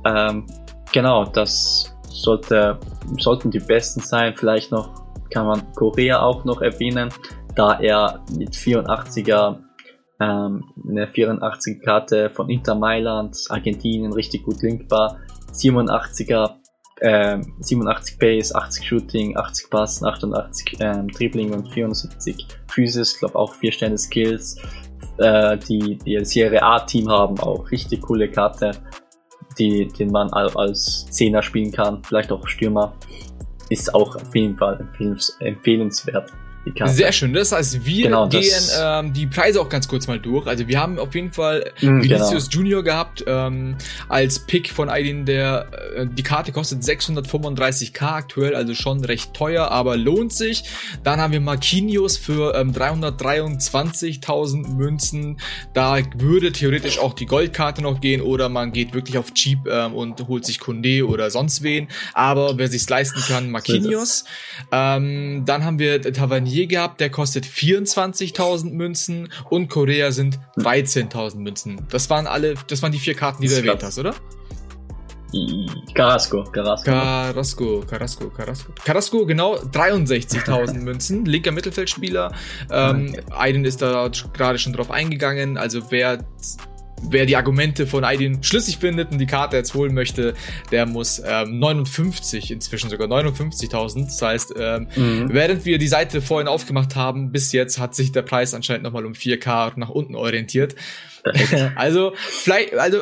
Ähm, 0.04 0.48
genau, 0.92 1.26
das 1.26 1.96
sollte, 2.10 2.80
sollten 3.20 3.52
die 3.52 3.60
besten 3.60 4.02
sein. 4.02 4.34
Vielleicht 4.36 4.72
noch 4.72 5.04
kann 5.30 5.46
man 5.46 5.74
Korea 5.76 6.22
auch 6.22 6.44
noch 6.44 6.62
erwähnen, 6.62 7.10
da 7.56 7.80
er 7.80 8.24
mit 8.36 8.50
84er 8.50 9.58
ähm, 10.20 10.64
eine 10.90 11.08
84 11.08 11.82
Karte 11.82 12.30
von 12.32 12.50
Inter 12.50 12.76
Mailand, 12.76 13.38
Argentinien 13.50 14.14
richtig 14.14 14.44
gut 14.44 14.62
linkbar, 14.62 15.20
87er 15.54 16.56
äh, 17.00 17.42
87 17.60 18.18
Base, 18.18 18.56
80 18.56 18.88
Shooting, 18.88 19.38
80 19.38 19.70
Passen, 19.70 20.06
88 20.06 20.78
ähm, 20.80 21.08
Dribbling 21.08 21.54
und 21.54 21.70
74 21.70 22.48
Physis, 22.72 23.18
glaube 23.20 23.36
auch 23.36 23.54
4 23.56 23.72
Sterne 23.72 23.98
Skills. 23.98 24.58
Äh, 25.18 25.58
die, 25.58 25.98
die 25.98 26.24
Serie 26.26 26.62
A-Team 26.62 27.10
haben 27.10 27.40
auch 27.40 27.70
richtig 27.72 28.02
coole 28.02 28.30
Karte, 28.30 28.72
die, 29.60 29.88
den 29.88 30.12
man 30.12 30.32
als 30.32 31.06
Zehner 31.12 31.44
spielen 31.44 31.72
kann, 31.72 32.04
vielleicht 32.04 32.32
auch 32.32 32.48
Stürmer. 32.48 32.94
Ist 33.70 33.94
auch 33.94 34.16
auf 34.16 34.36
jeden 34.36 34.58
Fall 34.58 34.88
empfehlenswert. 35.40 36.32
Sehr 36.86 37.12
schön. 37.12 37.34
Das 37.34 37.52
heißt, 37.52 37.86
wir 37.86 38.06
genau, 38.06 38.30
gehen 38.30 38.64
ähm, 38.80 39.12
die 39.12 39.28
Preise 39.28 39.60
auch 39.60 39.68
ganz 39.68 39.88
kurz 39.88 40.08
mal 40.08 40.20
durch. 40.20 40.48
Also 40.48 40.68
wir 40.68 40.80
haben 40.80 40.98
auf 40.98 41.14
jeden 41.14 41.32
Fall 41.32 41.74
mm, 41.82 42.02
Vinicius 42.02 42.50
genau. 42.50 42.64
Junior 42.64 42.84
gehabt 42.84 43.24
ähm, 43.28 43.76
als 44.08 44.40
Pick 44.40 44.70
von 44.70 44.90
Aidin, 44.90 45.26
der 45.26 45.68
äh, 45.96 46.08
die 46.08 46.24
Karte 46.24 46.54
kostet 46.54 46.82
635k 46.82 48.04
aktuell, 48.04 48.56
also 48.56 48.76
schon 48.76 49.04
recht 49.04 49.34
teuer, 49.34 49.72
aber 49.72 49.98
lohnt 49.98 50.32
sich. 50.32 50.64
Dann 51.04 51.20
haben 51.20 51.34
wir 51.34 51.42
Marquinhos 51.42 52.18
für 52.18 52.56
ähm, 52.56 52.72
323.000 52.72 54.70
Münzen. 54.70 55.42
Da 55.74 55.98
würde 56.16 56.54
theoretisch 56.54 56.98
auch 56.98 57.14
die 57.14 57.26
Goldkarte 57.26 57.82
noch 57.82 58.00
gehen 58.00 58.22
oder 58.22 58.48
man 58.48 58.72
geht 58.72 58.94
wirklich 58.94 59.18
auf 59.18 59.34
Cheap 59.34 59.68
ähm, 59.68 59.94
und 59.94 60.28
holt 60.30 60.46
sich 60.46 60.60
Kunde 60.60 61.06
oder 61.06 61.30
sonst 61.30 61.62
wen. 61.62 61.90
Aber 62.14 62.58
wer 62.58 62.70
sich's 62.70 62.88
leisten 62.88 63.22
kann, 63.28 63.52
Marquinhos. 63.52 64.24
Ähm, 64.72 65.44
dann 65.46 65.66
haben 65.66 65.78
wir 65.78 66.02
Tavernier 66.02 66.53
Tavernier 66.54 66.68
gehabt, 66.68 67.02
der 67.02 67.10
kostet 67.10 67.46
24.000 67.46 68.72
Münzen 68.72 69.30
und 69.50 69.70
Korea 69.70 70.12
sind 70.12 70.40
13.000 70.58 71.38
Münzen. 71.38 71.88
Das 71.90 72.10
waren 72.10 72.28
alle, 72.28 72.56
das 72.68 72.82
waren 72.82 72.92
die 72.92 73.00
vier 73.00 73.16
Karten, 73.16 73.42
die 73.42 73.48
du 73.48 73.56
erwähnt 73.56 73.84
hast, 73.84 74.00
oder? 74.00 74.14
Carrasco, 75.96 76.44
Carrasco. 76.44 76.92
Carrasco, 76.92 77.84
Carrasco, 77.90 78.30
Carrasco. 78.30 78.72
Carrasco, 78.86 79.26
genau, 79.26 79.56
63.000 79.56 80.74
Münzen, 80.82 81.26
linker 81.26 81.52
Mittelfeldspieler. 81.52 82.32
Ähm, 82.70 83.16
Aiden 83.32 83.66
ist 83.66 83.82
da 83.82 84.12
gerade 84.34 84.60
schon 84.60 84.74
drauf 84.74 84.92
eingegangen. 84.92 85.58
Also 85.58 85.90
wer 85.90 86.24
wer 87.10 87.26
die 87.26 87.36
Argumente 87.36 87.88
von 87.88 88.04
Aidin 88.04 88.44
schlüssig 88.44 88.78
findet 88.78 89.12
und 89.12 89.18
die 89.18 89.26
Karte 89.26 89.58
jetzt 89.58 89.74
holen 89.74 89.94
möchte, 89.94 90.34
der 90.72 90.86
muss 90.86 91.22
ähm, 91.26 91.60
59, 91.60 92.52
inzwischen 92.52 92.90
sogar 92.90 93.08
59.000. 93.08 94.06
Das 94.06 94.22
heißt, 94.22 94.54
ähm, 94.58 94.88
mhm. 94.96 95.34
während 95.34 95.66
wir 95.66 95.78
die 95.78 95.88
Seite 95.88 96.22
vorhin 96.22 96.48
aufgemacht 96.48 96.96
haben, 96.96 97.32
bis 97.32 97.52
jetzt 97.52 97.80
hat 97.80 97.96
sich 97.96 98.12
der 98.12 98.22
Preis 98.22 98.54
anscheinend 98.54 98.84
nochmal 98.84 99.06
um 99.06 99.14
4K 99.14 99.74
nach 99.78 99.90
unten 99.90 100.16
orientiert. 100.16 100.76
also, 101.76 102.14
vielleicht, 102.16 102.74
also 102.76 103.00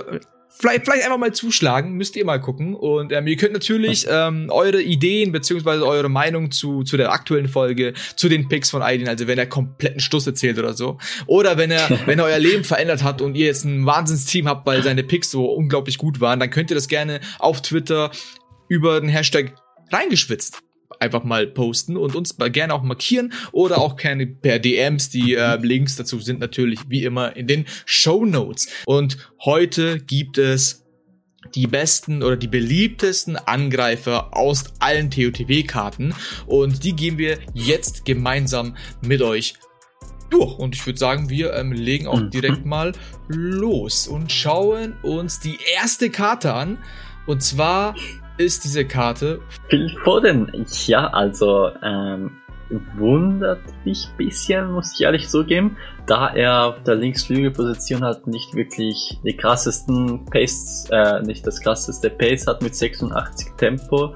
vielleicht, 0.62 0.86
vielleicht 0.86 1.04
einfach 1.04 1.18
mal 1.18 1.34
zuschlagen, 1.34 1.94
müsst 1.94 2.16
ihr 2.16 2.24
mal 2.24 2.40
gucken. 2.40 2.76
Und 2.76 3.12
ähm, 3.12 3.28
ihr 3.28 3.36
könnt 3.36 3.54
natürlich 3.54 4.06
ähm, 4.10 4.48
eure 4.50 4.82
Ideen 4.82 5.32
beziehungsweise 5.32 5.86
eure 5.86 6.10
Meinung 6.10 6.52
zu, 6.52 6.84
zu 6.84 6.98
der 6.98 7.12
aktuellen 7.12 7.48
Folge, 7.48 7.94
zu 8.16 8.30
den 8.30 8.48
Picks 8.48 8.70
von 8.70 8.82
Aidin, 8.82 9.10
also 9.10 9.28
wenn 9.28 9.38
er 9.38 9.48
kompletten 9.48 10.00
Stuss 10.00 10.28
erzählt 10.28 10.60
oder 10.60 10.74
so. 10.74 10.98
Oder 11.26 11.58
wenn 11.58 11.72
er, 11.72 11.90
wenn 12.06 12.20
er 12.20 12.26
euer 12.26 12.40
Leben 12.40 12.64
verändert 12.64 13.04
hat 13.04 13.22
und 13.22 13.36
ihr 13.36 13.48
jetzt 13.48 13.66
ein 13.66 13.86
Wahnsinnsteam 13.86 14.48
habt, 14.48 14.66
weil 14.66 14.84
seine 14.84 15.04
Picks 15.04 15.32
so 15.32 15.46
unglaublich 15.46 15.98
gut 15.98 16.22
waren, 16.22 16.40
dann 16.40 16.50
könnt 16.50 16.72
ihr 16.72 16.76
das 16.76 16.88
gerne 16.88 17.20
auf 17.40 17.62
Twitter 17.62 18.12
über 18.70 19.02
den 19.02 19.10
Hashtag 19.10 19.56
reingeschwitzt 19.92 20.62
einfach 21.00 21.24
mal 21.24 21.48
posten 21.48 21.98
und 21.98 22.16
uns 22.16 22.36
gerne 22.38 22.74
auch 22.74 22.84
markieren 22.84 23.34
oder 23.52 23.80
auch 23.80 23.96
gerne 23.96 24.28
per 24.28 24.60
DMs. 24.60 25.10
Die 25.10 25.36
äh, 25.36 25.58
Links 25.58 25.96
dazu 25.96 26.20
sind 26.20 26.40
natürlich 26.40 26.80
wie 26.88 27.04
immer 27.04 27.36
in 27.36 27.48
den 27.48 27.66
Show 27.86 28.26
Notes. 28.26 28.68
Und 28.86 29.18
heute 29.44 30.00
gibt 30.00 30.38
es 30.38 30.86
die 31.56 31.68
besten 31.68 32.24
oder 32.24 32.38
die 32.38 32.48
beliebtesten 32.48 33.36
Angreifer 33.36 34.36
aus 34.36 34.66
allen 34.80 35.10
TOTW-Karten 35.10 36.14
und 36.46 36.84
die 36.84 36.96
gehen 36.96 37.18
wir 37.18 37.40
jetzt 37.54 38.06
gemeinsam 38.06 38.78
mit 39.02 39.22
euch 39.22 39.56
durch. 40.30 40.58
Und 40.58 40.76
ich 40.76 40.86
würde 40.86 41.00
sagen, 41.00 41.30
wir 41.30 41.54
ähm, 41.54 41.72
legen 41.72 42.08
auch 42.08 42.20
mhm. 42.20 42.32
direkt 42.32 42.66
mal 42.66 42.94
los 43.28 44.08
und 44.08 44.32
schauen 44.32 44.94
uns 45.04 45.40
die 45.40 45.60
erste 45.76 46.10
Karte 46.10 46.54
an. 46.54 46.78
Und 47.28 47.44
zwar 47.44 47.96
ist 48.38 48.64
diese 48.64 48.86
Karte? 48.86 49.40
Phil 49.70 49.90
Foden, 50.04 50.52
ja, 50.88 51.08
also 51.08 51.70
ähm, 51.84 52.32
wundert 52.96 53.62
mich 53.86 54.08
ein 54.10 54.18
bisschen, 54.18 54.72
muss 54.72 54.94
ich 54.94 55.02
ehrlich 55.02 55.28
zugeben, 55.30 55.78
da 56.08 56.34
er 56.34 56.66
auf 56.66 56.84
der 56.84 56.96
Linksflügelposition 56.96 58.04
halt 58.04 58.28
nicht 58.28 58.54
wirklich 58.56 59.20
die 59.24 59.36
krassesten 59.36 60.26
Pace, 60.26 60.88
äh, 60.92 61.22
nicht 61.22 61.46
das 61.46 61.60
krasseste 61.60 62.10
Pace 62.10 62.48
hat 62.48 62.62
mit 62.62 62.76
86 62.76 63.56
Tempo. 63.58 64.16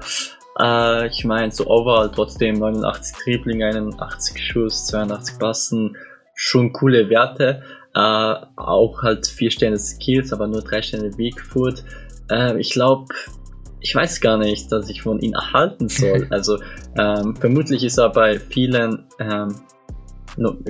Äh, 0.58 1.08
ich 1.08 1.24
meine, 1.24 1.52
so 1.52 1.66
overall 1.66 2.10
trotzdem 2.10 2.58
89 2.58 3.16
Dribbling, 3.24 3.62
81 3.62 4.42
Schuss, 4.42 4.86
82 4.86 5.38
Passen, 5.38 5.96
schon 6.34 6.72
coole 6.72 7.08
Werte. 7.10 7.62
Äh, 7.94 8.34
auch 8.56 9.02
halt 9.02 9.26
4 9.26 9.50
Sterne 9.50 9.78
Skills, 9.78 10.32
aber 10.32 10.46
nur 10.46 10.62
3 10.62 10.82
Sterne 10.82 11.18
Weakfoot. 11.18 11.84
Äh, 12.30 12.58
ich 12.58 12.70
glaube, 12.70 13.06
ich 13.80 13.94
weiß 13.94 14.20
gar 14.20 14.38
nicht, 14.38 14.70
dass 14.72 14.88
ich 14.88 15.02
von 15.02 15.20
ihm 15.20 15.32
erhalten 15.32 15.88
soll. 15.88 16.26
Also 16.30 16.58
ähm, 16.98 17.34
vermutlich 17.36 17.84
ist 17.84 17.98
er 17.98 18.10
bei 18.10 18.38
vielen 18.38 19.04
ähm, 19.18 19.54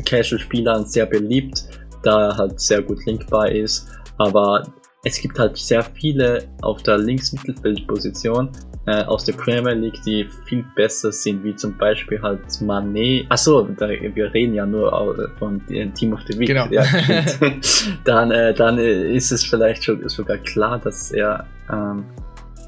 Casual-Spielern 0.05 0.87
sehr 0.87 1.07
beliebt, 1.07 1.65
da 2.03 2.29
er 2.29 2.37
halt 2.37 2.61
sehr 2.61 2.83
gut 2.83 3.05
linkbar 3.07 3.51
ist. 3.51 3.89
Aber 4.19 4.65
es 5.05 5.21
gibt 5.21 5.39
halt 5.39 5.57
sehr 5.57 5.83
viele 5.83 6.49
auf 6.63 6.83
der 6.83 6.99
Linksmittelfeldposition, 6.99 8.51
äh, 8.87 9.03
aus 9.05 9.25
der 9.25 9.35
Premier 9.35 9.75
League, 9.75 10.01
die 10.05 10.29
viel 10.47 10.65
besser 10.75 11.11
sind, 11.13 11.43
wie 11.45 11.55
zum 11.55 11.77
Beispiel 11.77 12.21
halt 12.23 12.41
Mané. 12.61 13.27
Achso, 13.29 13.63
da, 13.63 13.89
wir 13.89 14.33
reden 14.33 14.55
ja 14.55 14.65
nur 14.65 15.31
von 15.39 15.61
Team 15.95 16.13
of 16.13 16.21
the 16.29 16.39
Week. 16.39 16.49
Genau. 16.49 16.67
Ja, 16.71 16.85
dann 18.05 18.31
äh, 18.31 18.55
dann 18.55 18.79
äh, 18.79 19.13
ist 19.13 19.33
es 19.33 19.45
vielleicht 19.45 19.85
schon, 19.85 20.09
sogar 20.09 20.39
klar, 20.39 20.79
dass 20.79 21.11
er, 21.11 21.47
ähm, 21.71 22.05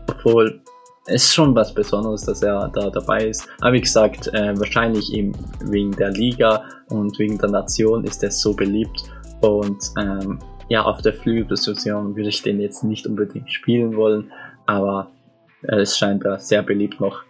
obwohl 0.09 0.62
es 1.07 1.33
schon 1.33 1.55
was 1.55 1.73
Besonderes, 1.73 2.25
dass 2.25 2.43
er 2.43 2.69
da 2.75 2.91
dabei 2.91 3.29
ist. 3.29 3.49
Aber 3.61 3.73
wie 3.73 3.81
gesagt, 3.81 4.29
äh, 4.35 4.59
wahrscheinlich 4.59 5.12
eben 5.12 5.33
wegen 5.65 5.93
der 5.93 6.11
Liga 6.11 6.65
und 6.88 7.19
wegen 7.19 7.38
der 7.38 7.50
Nation 7.50 8.05
ist 8.05 8.23
er 8.23 8.31
so 8.31 8.55
beliebt. 8.55 9.05
Und 9.41 9.79
ähm, 9.99 10.38
ja, 10.69 10.83
auf 10.83 11.00
der 11.00 11.15
Flügelposition 11.15 12.15
würde 12.15 12.29
ich 12.29 12.43
den 12.43 12.61
jetzt 12.61 12.85
nicht 12.85 13.07
unbedingt 13.07 13.50
spielen 13.50 13.97
wollen, 13.97 14.31
aber 14.67 15.11
er 15.62 15.79
ist 15.79 15.99
scheinbar 15.99 16.38
sehr 16.38 16.62
beliebt 16.62 17.00
noch. 17.00 17.23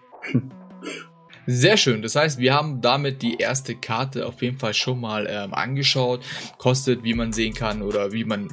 Sehr 1.50 1.78
schön. 1.78 2.02
Das 2.02 2.14
heißt, 2.14 2.38
wir 2.38 2.52
haben 2.52 2.82
damit 2.82 3.22
die 3.22 3.36
erste 3.36 3.74
Karte 3.74 4.26
auf 4.26 4.42
jeden 4.42 4.58
Fall 4.58 4.74
schon 4.74 5.00
mal 5.00 5.26
ähm, 5.30 5.54
angeschaut. 5.54 6.20
Kostet, 6.58 7.04
wie 7.04 7.14
man 7.14 7.32
sehen 7.32 7.54
kann 7.54 7.80
oder 7.80 8.12
wie 8.12 8.24
man 8.24 8.50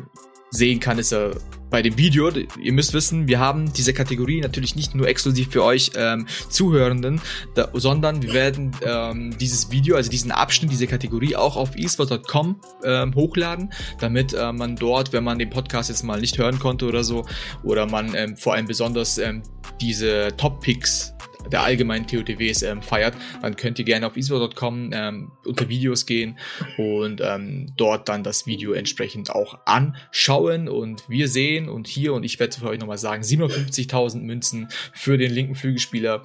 sehen 0.49 0.79
kann, 0.79 0.97
ist 0.97 1.11
er 1.11 1.31
bei 1.75 1.81
dem 1.81 1.97
Video. 1.97 2.29
Ihr 2.29 2.71
müsst 2.71 2.93
wissen, 2.93 3.27
wir 3.27 3.37
haben 3.37 3.73
diese 3.73 3.93
Kategorie 3.93 4.39
natürlich 4.39 4.77
nicht 4.77 4.95
nur 4.95 5.09
exklusiv 5.09 5.49
für 5.49 5.61
euch 5.61 5.91
ähm, 5.97 6.25
Zuhörenden, 6.47 7.19
da, 7.53 7.67
sondern 7.73 8.21
wir 8.21 8.33
werden 8.33 8.71
ähm, 8.81 9.37
dieses 9.37 9.71
Video, 9.71 9.97
also 9.97 10.09
diesen 10.09 10.31
Abschnitt, 10.31 10.71
diese 10.71 10.87
Kategorie 10.87 11.35
auch 11.35 11.57
auf 11.57 11.75
esports.com 11.75 12.61
ähm, 12.85 13.13
hochladen, 13.13 13.73
damit 13.99 14.33
äh, 14.33 14.53
man 14.53 14.77
dort, 14.77 15.11
wenn 15.11 15.25
man 15.25 15.37
den 15.37 15.49
Podcast 15.49 15.89
jetzt 15.89 16.03
mal 16.03 16.21
nicht 16.21 16.37
hören 16.37 16.59
konnte 16.59 16.85
oder 16.85 17.03
so, 17.03 17.25
oder 17.61 17.87
man 17.87 18.15
ähm, 18.15 18.37
vor 18.37 18.53
allem 18.53 18.67
besonders 18.67 19.17
ähm, 19.17 19.43
diese 19.81 20.29
Top-Picks 20.37 21.14
der 21.51 21.63
allgemeinen 21.63 22.07
TOTWs 22.07 22.61
ähm, 22.63 22.81
feiert, 22.81 23.15
dann 23.41 23.55
könnt 23.55 23.79
ihr 23.79 23.85
gerne 23.85 24.07
auf 24.07 24.17
eSport.com 24.17 24.91
ähm, 24.93 25.31
unter 25.45 25.69
Videos 25.69 26.05
gehen 26.05 26.37
und 26.77 27.21
ähm, 27.23 27.67
dort 27.77 28.09
dann 28.09 28.23
das 28.23 28.45
Video 28.45 28.73
entsprechend 28.73 29.31
auch 29.31 29.59
anschauen. 29.65 30.67
Und 30.67 31.09
wir 31.09 31.27
sehen 31.27 31.69
und 31.69 31.87
hier, 31.87 32.13
und 32.13 32.23
ich 32.23 32.39
werde 32.39 32.57
für 32.57 32.67
euch 32.67 32.79
nochmal 32.79 32.97
sagen, 32.97 33.23
750.000 33.23 34.19
Münzen 34.21 34.69
für 34.93 35.17
den 35.17 35.31
linken 35.31 35.55
Flügelspieler 35.55 36.23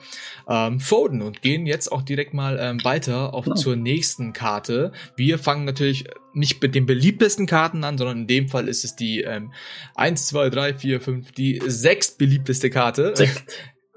ähm, 0.49 0.81
Foden 0.81 1.23
und 1.23 1.43
gehen 1.43 1.67
jetzt 1.67 1.91
auch 1.91 2.03
direkt 2.03 2.35
mal 2.35 2.59
ähm, 2.61 2.83
weiter 2.85 3.35
auf, 3.35 3.47
oh. 3.47 3.55
zur 3.55 3.77
nächsten 3.77 4.33
Karte. 4.33 4.93
Wir 5.17 5.39
fangen 5.39 5.65
natürlich 5.65 6.05
nicht 6.33 6.63
mit 6.63 6.75
den 6.75 6.87
beliebtesten 6.87 7.47
Karten 7.47 7.85
an, 7.85 7.99
sondern 7.99 8.21
in 8.21 8.27
dem 8.27 8.49
Fall 8.49 8.69
ist 8.69 8.85
es 8.85 8.97
die 8.97 9.23
ähm, 9.23 9.53
1, 9.95 10.29
2, 10.29 10.51
3, 10.51 10.75
4, 10.75 11.01
5, 11.01 11.33
die 11.33 11.61
sechs 11.67 12.13
beliebteste 12.13 12.71
Karte. 12.71 13.13
Sechs. 13.17 13.45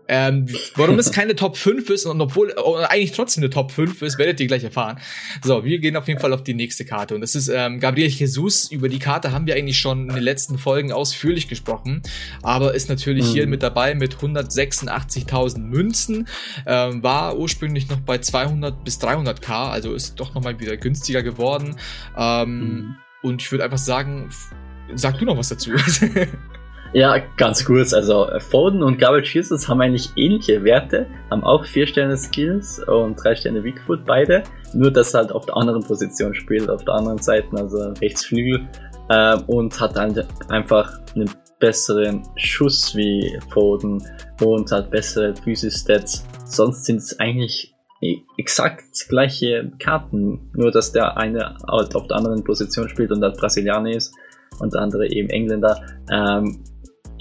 Ähm, 0.07 0.47
warum 0.75 0.99
es 0.99 1.11
keine 1.11 1.35
Top 1.35 1.55
5 1.55 1.89
ist 1.89 2.05
und 2.05 2.19
obwohl 2.19 2.53
oh, 2.57 2.75
eigentlich 2.75 3.13
trotzdem 3.13 3.43
eine 3.43 3.49
Top 3.49 3.71
5 3.71 4.01
ist, 4.01 4.17
werdet 4.17 4.39
ihr 4.39 4.47
gleich 4.47 4.63
erfahren. 4.63 4.99
So, 5.43 5.63
wir 5.63 5.79
gehen 5.79 5.95
auf 5.95 6.07
jeden 6.07 6.19
Fall 6.19 6.33
auf 6.33 6.43
die 6.43 6.53
nächste 6.53 6.83
Karte 6.83 7.15
und 7.15 7.21
das 7.21 7.35
ist 7.35 7.47
ähm, 7.47 7.79
Gabriel 7.79 8.09
Jesus. 8.09 8.69
Über 8.69 8.89
die 8.89 8.99
Karte 8.99 9.31
haben 9.31 9.47
wir 9.47 9.55
eigentlich 9.55 9.79
schon 9.79 10.09
in 10.09 10.15
den 10.15 10.23
letzten 10.23 10.57
Folgen 10.57 10.91
ausführlich 10.91 11.47
gesprochen, 11.47 12.01
aber 12.41 12.73
ist 12.73 12.89
natürlich 12.89 13.25
mhm. 13.27 13.31
hier 13.31 13.47
mit 13.47 13.63
dabei 13.63 13.95
mit 13.95 14.15
186.000 14.17 15.59
Münzen, 15.59 16.27
ähm, 16.65 17.01
war 17.01 17.37
ursprünglich 17.37 17.89
noch 17.89 17.99
bei 18.01 18.17
200 18.17 18.83
bis 18.83 18.99
300k, 18.99 19.69
also 19.69 19.93
ist 19.93 20.19
doch 20.19 20.33
nochmal 20.33 20.59
wieder 20.59 20.75
günstiger 20.75 21.23
geworden. 21.23 21.75
Ähm, 22.17 22.59
mhm. 22.59 22.95
Und 23.21 23.41
ich 23.41 23.51
würde 23.51 23.63
einfach 23.63 23.77
sagen, 23.77 24.29
sag 24.95 25.17
du 25.17 25.25
noch 25.25 25.37
was 25.37 25.49
dazu. 25.49 25.71
Ja, 26.93 27.17
ganz 27.37 27.65
kurz. 27.65 27.91
Also 27.91 28.27
Foden 28.37 28.83
und 28.83 28.99
Gabriel 28.99 29.25
Jesus 29.25 29.67
haben 29.67 29.81
eigentlich 29.81 30.11
ähnliche 30.15 30.63
Werte, 30.63 31.07
haben 31.31 31.43
auch 31.43 31.65
4 31.65 31.87
Sterne 31.87 32.15
Skills 32.15 32.79
und 32.87 33.15
3 33.15 33.35
Sterne 33.35 33.63
Weakfoot 33.63 34.05
beide. 34.05 34.43
Nur 34.73 34.91
dass 34.91 35.15
er 35.15 35.21
halt 35.21 35.31
auf 35.31 35.47
der 35.47 35.57
anderen 35.57 35.83
Position 35.83 36.35
spielt, 36.35 36.69
auf 36.69 36.85
der 36.85 36.93
anderen 36.93 37.17
Seite, 37.17 37.47
also 37.55 37.93
Rechtsflügel. 37.99 38.67
Äh, 39.09 39.37
und 39.47 39.79
hat 39.81 39.95
halt 39.95 40.25
einfach 40.49 40.99
einen 41.15 41.29
besseren 41.59 42.23
Schuss 42.35 42.95
wie 42.95 43.39
Foden 43.51 44.01
und 44.41 44.71
halt 44.71 44.91
bessere 44.91 45.35
Physis-Stats. 45.35 46.25
Sonst 46.45 46.85
sind 46.85 46.97
es 46.97 47.19
eigentlich 47.19 47.73
e-, 48.01 48.19
exakt 48.37 48.83
gleiche 49.09 49.71
Karten, 49.79 50.51
nur 50.53 50.71
dass 50.71 50.91
der 50.91 51.17
eine 51.17 51.57
halt 51.67 51.95
auf 51.95 52.07
der 52.07 52.17
anderen 52.17 52.43
Position 52.43 52.87
spielt 52.87 53.11
und 53.11 53.23
halt 53.23 53.37
Brasilianer 53.37 53.91
ist 53.91 54.13
und 54.59 54.73
der 54.73 54.81
andere 54.81 55.07
eben 55.09 55.29
Engländer. 55.29 55.81
Ähm, 56.11 56.63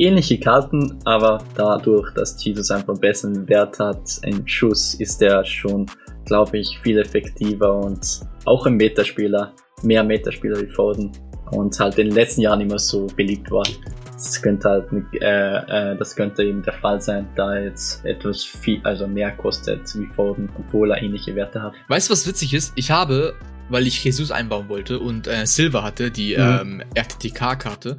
ähnliche 0.02 0.38
Karten, 0.38 0.98
aber 1.04 1.42
dadurch, 1.56 2.12
dass 2.14 2.42
Jesus 2.42 2.70
einfach 2.70 2.98
besseren 2.98 3.48
Wert 3.48 3.78
hat 3.78 4.00
im 4.24 4.46
Schuss, 4.46 4.94
ist 4.94 5.22
er 5.22 5.44
schon, 5.44 5.86
glaube 6.24 6.58
ich, 6.58 6.78
viel 6.82 6.98
effektiver 6.98 7.74
und 7.76 8.20
auch 8.44 8.66
ein 8.66 8.74
Metaspieler, 8.74 9.52
mehr 9.82 10.02
Metaspieler 10.02 10.60
wie 10.60 10.66
Foden 10.66 11.12
und 11.52 11.78
halt 11.78 11.98
in 11.98 12.08
den 12.08 12.14
letzten 12.14 12.42
Jahren 12.42 12.60
immer 12.60 12.78
so 12.78 13.06
beliebt 13.16 13.50
war. 13.50 13.66
Das 14.12 14.40
könnte 14.40 14.68
halt, 14.68 14.86
äh, 15.20 15.92
äh, 15.92 15.96
das 15.96 16.14
könnte 16.14 16.44
eben 16.44 16.62
der 16.62 16.74
Fall 16.74 17.00
sein, 17.00 17.28
da 17.34 17.54
er 17.54 17.64
jetzt 17.64 18.04
etwas 18.04 18.44
viel, 18.44 18.80
also 18.84 19.06
mehr 19.06 19.32
kostet 19.32 19.80
wie 19.96 20.06
Foden, 20.14 20.48
obwohl 20.58 20.92
er 20.92 21.02
ähnliche 21.02 21.34
Werte 21.34 21.60
hat. 21.60 21.72
Weißt 21.88 22.08
du, 22.08 22.12
was 22.12 22.26
witzig 22.26 22.54
ist? 22.54 22.72
Ich 22.76 22.90
habe 22.90 23.34
weil 23.68 23.86
ich 23.86 24.04
Jesus 24.04 24.30
einbauen 24.30 24.68
wollte 24.68 24.98
und 24.98 25.26
äh, 25.26 25.46
Silver 25.46 25.82
hatte, 25.82 26.10
die 26.10 26.36
mhm. 26.36 26.60
ähm, 26.60 26.82
RTTK-Karte. 26.94 27.96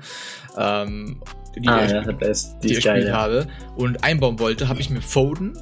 Ähm, 0.55 1.19
die, 1.55 1.67
ah, 1.67 1.85
ja, 1.85 2.01
die, 2.01 2.17
die 2.63 2.67
ich 2.67 2.75
gespielt 2.75 3.07
ja. 3.07 3.13
habe 3.13 3.47
und 3.75 4.03
einbauen 4.03 4.39
wollte, 4.39 4.67
habe 4.67 4.81
ich 4.81 4.89
mir 4.89 5.01
Foden, 5.01 5.57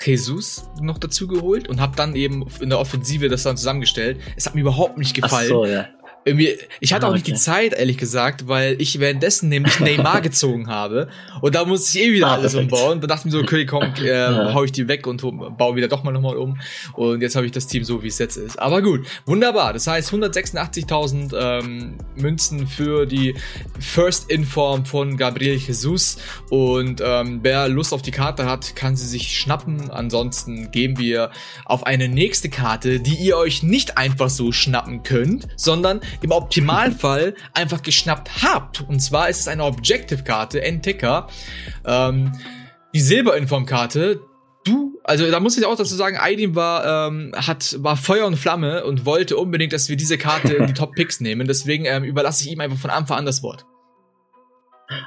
Jesus 0.00 0.70
noch 0.80 0.98
dazu 0.98 1.26
geholt 1.26 1.68
und 1.68 1.80
habe 1.80 1.96
dann 1.96 2.14
eben 2.14 2.46
in 2.60 2.70
der 2.70 2.78
Offensive 2.78 3.28
das 3.28 3.42
dann 3.42 3.56
zusammengestellt. 3.56 4.18
Es 4.36 4.46
hat 4.46 4.54
mir 4.54 4.60
überhaupt 4.60 4.96
nicht 4.96 5.14
gefallen. 5.14 5.50
Ach 5.50 5.56
so, 5.56 5.66
ja. 5.66 5.88
Irgendwie, 6.24 6.58
ich 6.80 6.92
hatte 6.92 7.06
ah, 7.06 7.10
auch 7.10 7.14
nicht 7.14 7.26
die 7.26 7.34
Zeit, 7.34 7.72
ehrlich 7.72 7.96
gesagt, 7.96 8.48
weil 8.48 8.80
ich 8.80 9.00
währenddessen 9.00 9.48
nämlich 9.48 9.80
Neymar 9.80 10.20
gezogen 10.20 10.68
habe. 10.68 11.08
Und 11.40 11.54
da 11.54 11.64
musste 11.64 11.98
ich 11.98 12.04
eh 12.04 12.12
wieder 12.12 12.28
ah, 12.28 12.34
alles 12.34 12.52
perfekt. 12.52 12.72
umbauen. 12.72 13.00
Da 13.00 13.06
dachte 13.06 13.20
ich 13.20 13.24
mir 13.26 13.30
so, 13.30 13.40
okay, 13.40 13.64
komm, 13.64 13.82
äh, 14.02 14.06
ja. 14.06 14.52
hau 14.52 14.64
ich 14.64 14.72
die 14.72 14.88
weg 14.88 15.06
und 15.06 15.22
baue 15.56 15.76
wieder 15.76 15.88
doch 15.88 16.04
mal 16.04 16.12
nochmal 16.12 16.36
um. 16.36 16.58
Und 16.94 17.22
jetzt 17.22 17.36
habe 17.36 17.46
ich 17.46 17.52
das 17.52 17.66
Team 17.66 17.84
so, 17.84 18.02
wie 18.02 18.08
es 18.08 18.18
jetzt 18.18 18.36
ist. 18.36 18.58
Aber 18.58 18.82
gut, 18.82 19.06
wunderbar. 19.24 19.72
Das 19.72 19.86
heißt 19.86 20.12
186.000 20.12 21.34
ähm, 21.38 21.98
Münzen 22.16 22.66
für 22.66 23.06
die 23.06 23.34
First 23.78 24.30
Inform 24.30 24.84
von 24.84 25.16
Gabriel 25.16 25.54
Jesus. 25.54 26.18
Und 26.50 27.00
ähm, 27.02 27.40
wer 27.42 27.68
Lust 27.68 27.94
auf 27.94 28.02
die 28.02 28.10
Karte 28.10 28.44
hat, 28.44 28.76
kann 28.76 28.96
sie 28.96 29.06
sich 29.06 29.38
schnappen. 29.38 29.90
Ansonsten 29.90 30.70
gehen 30.70 30.98
wir 30.98 31.30
auf 31.64 31.86
eine 31.86 32.08
nächste 32.08 32.50
Karte, 32.50 33.00
die 33.00 33.14
ihr 33.14 33.36
euch 33.36 33.62
nicht 33.62 33.96
einfach 33.96 34.28
so 34.28 34.52
schnappen 34.52 35.02
könnt, 35.02 35.48
sondern 35.56 36.00
im 36.22 36.30
Optimalfall 36.30 37.34
einfach 37.54 37.82
geschnappt 37.82 38.42
habt. 38.42 38.82
Und 38.82 39.00
zwar 39.00 39.28
ist 39.28 39.40
es 39.40 39.48
eine 39.48 39.64
Objective-Karte, 39.64 40.62
N-Ticker. 40.62 41.28
Ähm, 41.84 42.32
die 42.94 43.00
Silberinform-Karte, 43.00 44.20
du, 44.64 44.98
also 45.04 45.30
da 45.30 45.40
muss 45.40 45.58
ich 45.58 45.64
auch 45.64 45.76
dazu 45.76 45.94
sagen, 45.94 46.16
Aidin 46.18 46.54
war, 46.54 47.08
ähm, 47.08 47.32
hat, 47.36 47.76
war 47.78 47.96
Feuer 47.96 48.26
und 48.26 48.36
Flamme 48.36 48.84
und 48.84 49.04
wollte 49.06 49.36
unbedingt, 49.36 49.72
dass 49.72 49.88
wir 49.88 49.96
diese 49.96 50.18
Karte 50.18 50.54
in 50.54 50.66
die 50.66 50.74
Top 50.74 50.94
Picks 50.94 51.20
nehmen. 51.20 51.46
Deswegen 51.46 51.84
ähm, 51.84 52.04
überlasse 52.04 52.44
ich 52.44 52.52
ihm 52.52 52.60
einfach 52.60 52.78
von 52.78 52.90
Anfang 52.90 53.18
an 53.18 53.26
das 53.26 53.42
Wort. 53.42 53.66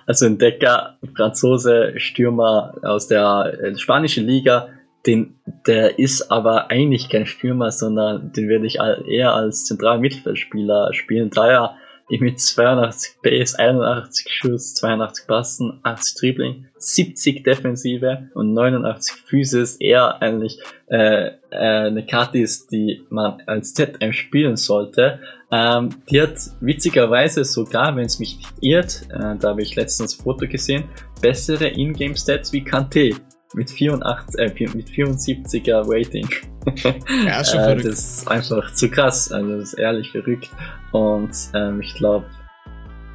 Also 0.05 0.25
Entdecker, 0.27 0.97
Franzose, 1.15 1.93
Stürmer 1.97 2.75
aus 2.83 3.07
der 3.07 3.57
äh, 3.61 3.77
spanischen 3.77 4.27
Liga, 4.27 4.69
den, 5.05 5.35
der 5.65 5.99
ist 5.99 6.31
aber 6.31 6.69
eigentlich 6.69 7.09
kein 7.09 7.25
Stürmer, 7.25 7.71
sondern 7.71 8.31
den 8.33 8.49
werde 8.49 8.67
ich 8.67 8.77
eher 9.07 9.33
als 9.33 9.65
zentraler 9.65 9.99
Mittelfeldspieler 9.99 10.93
spielen, 10.93 11.29
da 11.29 11.49
er 11.49 11.75
mit 12.19 12.39
82 12.39 13.21
Base, 13.21 13.57
81 13.57 14.27
Schuss, 14.29 14.73
82 14.75 15.27
Passen, 15.27 15.79
80 15.83 16.15
Dribbling, 16.19 16.65
70 16.77 17.43
Defensive 17.43 18.29
und 18.33 18.53
89 18.53 19.15
Physis. 19.15 19.77
Eher 19.77 20.21
eigentlich 20.21 20.59
äh, 20.87 21.27
äh, 21.27 21.31
eine 21.51 22.05
Karte 22.05 22.39
ist, 22.39 22.71
die 22.71 23.05
man 23.09 23.41
als 23.45 23.73
ZM 23.73 24.11
spielen 24.11 24.57
sollte. 24.57 25.19
Ähm, 25.51 25.89
die 26.09 26.21
hat 26.21 26.37
witzigerweise 26.59 27.45
sogar, 27.45 27.95
wenn 27.95 28.05
es 28.05 28.19
mich 28.19 28.37
nicht 28.37 28.53
irrt, 28.61 29.03
äh, 29.09 29.37
da 29.39 29.49
habe 29.49 29.61
ich 29.61 29.75
letztens 29.75 30.17
ein 30.17 30.23
Foto 30.23 30.47
gesehen, 30.47 30.85
bessere 31.21 31.67
Ingame-Stats 31.67 32.51
wie 32.51 32.63
Kante 32.63 33.11
mit 33.53 33.69
84, 33.69 34.39
äh, 34.39 34.67
mit 34.75 34.89
74er 34.89 35.83
Rating. 35.87 36.27
Ja, 37.25 37.43
schon 37.43 37.59
äh, 37.59 37.63
verrückt. 37.63 37.85
das 37.85 38.17
ist 38.17 38.27
einfach 38.27 38.71
zu 38.73 38.89
krass, 38.89 39.31
also 39.31 39.57
das 39.57 39.73
ist 39.73 39.79
ehrlich 39.79 40.11
verrückt. 40.11 40.51
Und 40.91 41.31
ähm, 41.55 41.81
ich 41.81 41.95
glaube, 41.95 42.25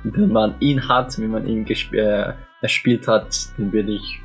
wenn 0.02 0.32
man 0.32 0.54
ihn 0.60 0.88
hat, 0.88 1.16
wenn 1.18 1.30
man 1.30 1.46
ihn 1.46 1.64
gesp 1.64 1.92
äh, 1.94 2.32
erspielt 2.62 3.06
hat, 3.06 3.48
dann 3.56 3.72
würde 3.72 3.92
ich, 3.92 4.20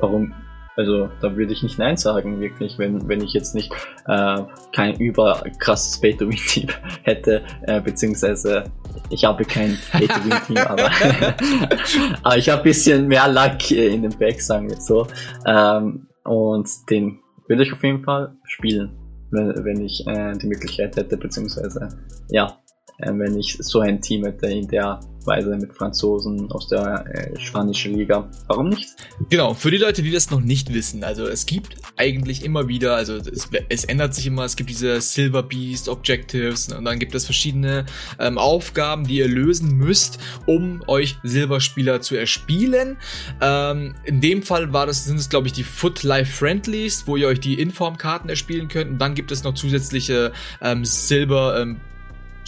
warum, 0.00 0.34
Also 0.78 1.10
da 1.20 1.36
würde 1.36 1.52
ich 1.52 1.64
nicht 1.64 1.76
Nein 1.76 1.96
sagen, 1.96 2.40
wirklich, 2.40 2.78
wenn, 2.78 3.08
wenn 3.08 3.20
ich 3.20 3.32
jetzt 3.32 3.52
nicht 3.52 3.72
äh, 4.06 4.42
kein 4.72 4.94
überkrasses 5.00 6.00
Pay-to-Win-Team 6.00 6.68
hätte, 7.02 7.42
äh, 7.62 7.80
beziehungsweise 7.80 8.62
ich 9.10 9.24
habe 9.24 9.44
kein 9.44 9.76
Pay-to-Win-Team, 9.90 10.58
aber, 10.58 10.88
aber 12.22 12.36
ich 12.36 12.48
habe 12.48 12.60
ein 12.60 12.64
bisschen 12.64 13.08
mehr 13.08 13.26
Luck 13.26 13.72
in 13.72 14.02
den 14.02 14.16
Back, 14.16 14.40
sagen 14.40 14.70
wir 14.70 14.80
so. 14.80 15.08
Ähm, 15.44 16.06
und 16.22 16.68
den 16.88 17.18
würde 17.48 17.64
ich 17.64 17.72
auf 17.72 17.82
jeden 17.82 18.04
Fall 18.04 18.36
spielen, 18.44 18.96
wenn, 19.32 19.64
wenn 19.64 19.80
ich 19.80 20.06
äh, 20.06 20.34
die 20.34 20.46
Möglichkeit 20.46 20.94
hätte, 20.94 21.16
beziehungsweise 21.16 21.88
ja, 22.30 22.56
wenn 22.98 23.38
ich 23.38 23.56
so 23.60 23.80
ein 23.80 24.00
Team 24.00 24.24
hätte 24.24 24.46
in 24.46 24.66
der 24.68 25.00
Weise 25.24 25.56
mit 25.56 25.72
Franzosen 25.74 26.50
aus 26.50 26.68
der 26.68 27.04
äh, 27.06 27.38
spanischen 27.38 27.94
Liga. 27.94 28.28
Warum 28.46 28.70
nicht? 28.70 28.88
Genau, 29.28 29.54
für 29.54 29.70
die 29.70 29.76
Leute, 29.76 30.02
die 30.02 30.10
das 30.10 30.30
noch 30.30 30.40
nicht 30.40 30.72
wissen, 30.72 31.04
also 31.04 31.26
es 31.26 31.46
gibt 31.46 31.76
eigentlich 31.96 32.44
immer 32.44 32.66
wieder, 32.66 32.96
also 32.96 33.16
es, 33.16 33.48
es 33.68 33.84
ändert 33.84 34.14
sich 34.14 34.26
immer, 34.26 34.44
es 34.44 34.56
gibt 34.56 34.70
diese 34.70 35.00
Silver 35.00 35.42
Beast 35.42 35.88
Objectives 35.88 36.72
und 36.72 36.84
dann 36.84 36.98
gibt 36.98 37.14
es 37.14 37.24
verschiedene 37.24 37.84
ähm, 38.18 38.38
Aufgaben, 38.38 39.06
die 39.06 39.18
ihr 39.18 39.28
lösen 39.28 39.76
müsst, 39.76 40.18
um 40.46 40.82
euch 40.86 41.16
Silberspieler 41.22 42.00
zu 42.00 42.16
erspielen. 42.16 42.96
Ähm, 43.40 43.94
in 44.04 44.20
dem 44.20 44.42
Fall 44.42 44.72
war 44.72 44.86
das, 44.86 45.04
sind 45.04 45.18
es 45.18 45.28
glaube 45.28 45.48
ich 45.48 45.52
die 45.52 45.64
Foot 45.64 46.02
Life 46.02 46.32
Friendlies, 46.32 47.06
wo 47.06 47.16
ihr 47.16 47.28
euch 47.28 47.40
die 47.40 47.60
Informkarten 47.60 48.30
erspielen 48.30 48.68
könnt 48.68 48.90
und 48.92 48.98
dann 48.98 49.14
gibt 49.14 49.30
es 49.30 49.44
noch 49.44 49.54
zusätzliche 49.54 50.32
ähm, 50.62 50.84
Silber 50.84 51.60
ähm, 51.60 51.80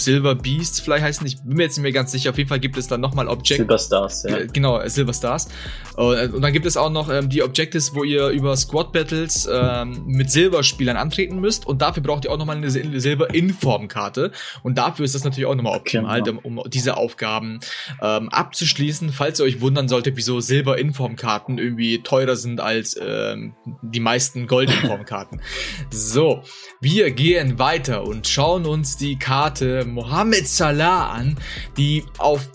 Silver 0.00 0.34
Beasts 0.34 0.80
vielleicht 0.80 1.04
heißen, 1.04 1.26
ich 1.26 1.42
bin 1.42 1.56
mir 1.56 1.64
jetzt 1.64 1.76
nicht 1.76 1.82
mehr 1.82 1.92
ganz 1.92 2.12
sicher. 2.12 2.30
Auf 2.30 2.38
jeden 2.38 2.48
Fall 2.48 2.60
gibt 2.60 2.76
es 2.76 2.88
dann 2.88 3.00
nochmal 3.00 3.28
Objectives. 3.28 3.58
Silver 3.58 3.78
Stars, 3.78 4.24
ja. 4.28 4.38
Äh, 4.38 4.46
genau, 4.52 4.80
Silver 4.86 5.12
Stars. 5.12 5.48
Und 5.96 6.40
dann 6.40 6.52
gibt 6.52 6.66
es 6.66 6.76
auch 6.76 6.90
noch 6.90 7.10
ähm, 7.10 7.28
die 7.28 7.42
Objectives, 7.42 7.94
wo 7.94 8.04
ihr 8.04 8.28
über 8.28 8.56
Squad 8.56 8.92
Battles 8.92 9.48
ähm, 9.50 10.02
mit 10.06 10.30
Silberspielern 10.30 10.96
antreten 10.96 11.40
müsst. 11.40 11.66
Und 11.66 11.82
dafür 11.82 12.02
braucht 12.02 12.24
ihr 12.24 12.32
auch 12.32 12.38
nochmal 12.38 12.56
eine 12.56 12.70
Silber-Inform-Karte. 12.70 14.32
Und 14.62 14.78
dafür 14.78 15.04
ist 15.04 15.14
das 15.14 15.24
natürlich 15.24 15.46
auch 15.46 15.54
nochmal 15.54 15.76
optimal, 15.76 16.22
genau. 16.22 16.40
um, 16.42 16.58
um, 16.58 16.70
diese 16.70 16.96
Aufgaben 16.96 17.60
ähm, 18.00 18.28
abzuschließen. 18.30 19.10
Falls 19.10 19.40
ihr 19.40 19.44
euch 19.44 19.60
wundern 19.60 19.88
solltet, 19.88 20.16
wieso 20.16 20.40
Silber-Inform-Karten 20.40 21.58
irgendwie 21.58 22.02
teurer 22.02 22.36
sind 22.36 22.60
als 22.60 22.98
ähm, 23.00 23.54
die 23.82 24.00
meisten 24.00 24.46
Gold-Inform-Karten. 24.46 25.40
so, 25.90 26.42
wir 26.80 27.10
gehen 27.10 27.58
weiter 27.58 28.04
und 28.04 28.26
schauen 28.26 28.64
uns 28.64 28.96
die 28.96 29.18
Karte 29.18 29.84
Mohamed 29.92 30.48
Salah 30.48 31.11
an, 31.11 31.37
die 31.76 32.05
auf 32.18 32.48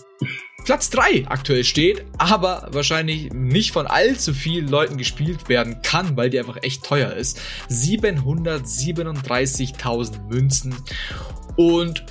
Platz 0.64 0.88
3 0.90 1.28
aktuell 1.28 1.62
steht, 1.62 2.04
aber 2.18 2.66
wahrscheinlich 2.72 3.32
nicht 3.32 3.70
von 3.70 3.86
allzu 3.86 4.34
vielen 4.34 4.66
Leuten 4.66 4.98
gespielt 4.98 5.48
werden 5.48 5.80
kann, 5.82 6.16
weil 6.16 6.28
die 6.28 6.40
einfach 6.40 6.60
echt 6.62 6.84
teuer 6.84 7.12
ist. 7.12 7.40
737.000 7.70 10.28
Münzen 10.28 10.74
und 11.56 12.04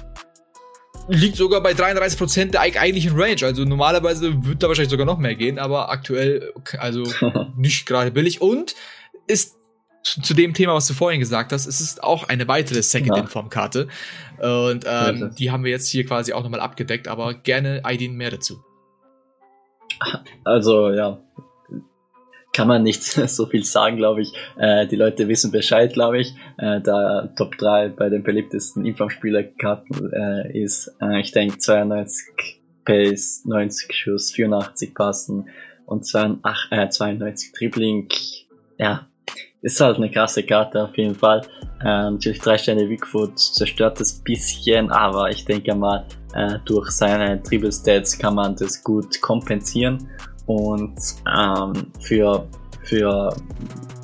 liegt 1.09 1.35
sogar 1.35 1.59
bei 1.61 1.73
33% 1.73 2.51
der 2.51 2.61
eigentlichen 2.61 3.19
Range. 3.19 3.43
Also 3.43 3.65
normalerweise 3.65 4.45
wird 4.45 4.63
da 4.63 4.69
wahrscheinlich 4.69 4.91
sogar 4.91 5.05
noch 5.05 5.19
mehr 5.19 5.35
gehen, 5.35 5.59
aber 5.59 5.89
aktuell 5.89 6.53
also 6.77 7.03
nicht 7.57 7.85
gerade 7.85 8.11
billig 8.11 8.41
und 8.41 8.73
ist 9.27 9.57
zu 10.05 10.33
dem 10.33 10.53
Thema, 10.53 10.73
was 10.73 10.87
du 10.87 10.93
vorhin 10.93 11.19
gesagt 11.19 11.51
hast, 11.51 11.65
es 11.65 11.81
ist 11.81 12.03
auch 12.03 12.27
eine 12.29 12.47
weitere 12.47 12.81
Second-Inform-Karte. 12.81 13.87
Und 14.39 14.85
ähm, 14.87 15.33
die 15.37 15.51
haben 15.51 15.63
wir 15.63 15.71
jetzt 15.71 15.89
hier 15.89 16.05
quasi 16.05 16.33
auch 16.33 16.43
nochmal 16.43 16.59
abgedeckt, 16.59 17.07
aber 17.07 17.33
gerne 17.33 17.81
Aidin 17.83 18.15
mehr 18.15 18.31
dazu. 18.31 18.63
Also 20.43 20.91
ja, 20.91 21.19
kann 22.53 22.67
man 22.67 22.83
nicht 22.83 23.03
so 23.29 23.45
viel 23.47 23.65
sagen, 23.65 23.97
glaube 23.97 24.21
ich. 24.21 24.31
Äh, 24.57 24.87
die 24.87 24.95
Leute 24.95 25.27
wissen 25.27 25.51
Bescheid, 25.51 25.93
glaube 25.93 26.19
ich. 26.19 26.33
Äh, 26.57 26.81
da 26.81 27.27
Top 27.35 27.57
3 27.57 27.89
bei 27.89 28.09
den 28.09 28.23
beliebtesten 28.23 28.85
Inform-Spielerkarten 28.85 30.13
äh, 30.13 30.63
ist, 30.63 30.95
äh, 31.01 31.19
ich 31.19 31.31
denke, 31.31 31.57
92 31.57 32.61
Pace, 32.85 33.43
90 33.45 33.93
Schuss, 33.93 34.31
84 34.31 34.93
Passen 34.93 35.49
und 35.85 36.05
92, 36.05 36.71
äh, 36.71 36.89
92 36.89 37.51
Dribbling. 37.53 38.09
Ja, 38.77 39.07
ist 39.65 39.81
halt 39.81 39.97
eine 39.97 40.11
krasse 40.11 40.43
Karte 40.43 40.83
auf 40.83 40.95
jeden 40.95 41.15
Fall. 41.15 41.41
Äh, 41.81 42.11
natürlich 42.11 42.39
drei 42.39 42.55
Sterne 42.57 42.87
Wickfoot 42.87 43.37
zerstört 43.39 43.99
das 43.99 44.13
bisschen, 44.13 44.91
aber 44.91 45.31
ich 45.31 45.43
denke 45.43 45.73
mal, 45.73 46.05
äh, 46.35 46.59
durch 46.65 46.91
seine 46.91 47.39
Dribble 47.39 47.71
Stats 47.71 48.17
kann 48.17 48.35
man 48.35 48.55
das 48.55 48.83
gut 48.83 49.19
kompensieren 49.21 50.07
und 50.45 50.95
ähm, 51.27 51.73
für 51.99 52.47
für 52.83 53.35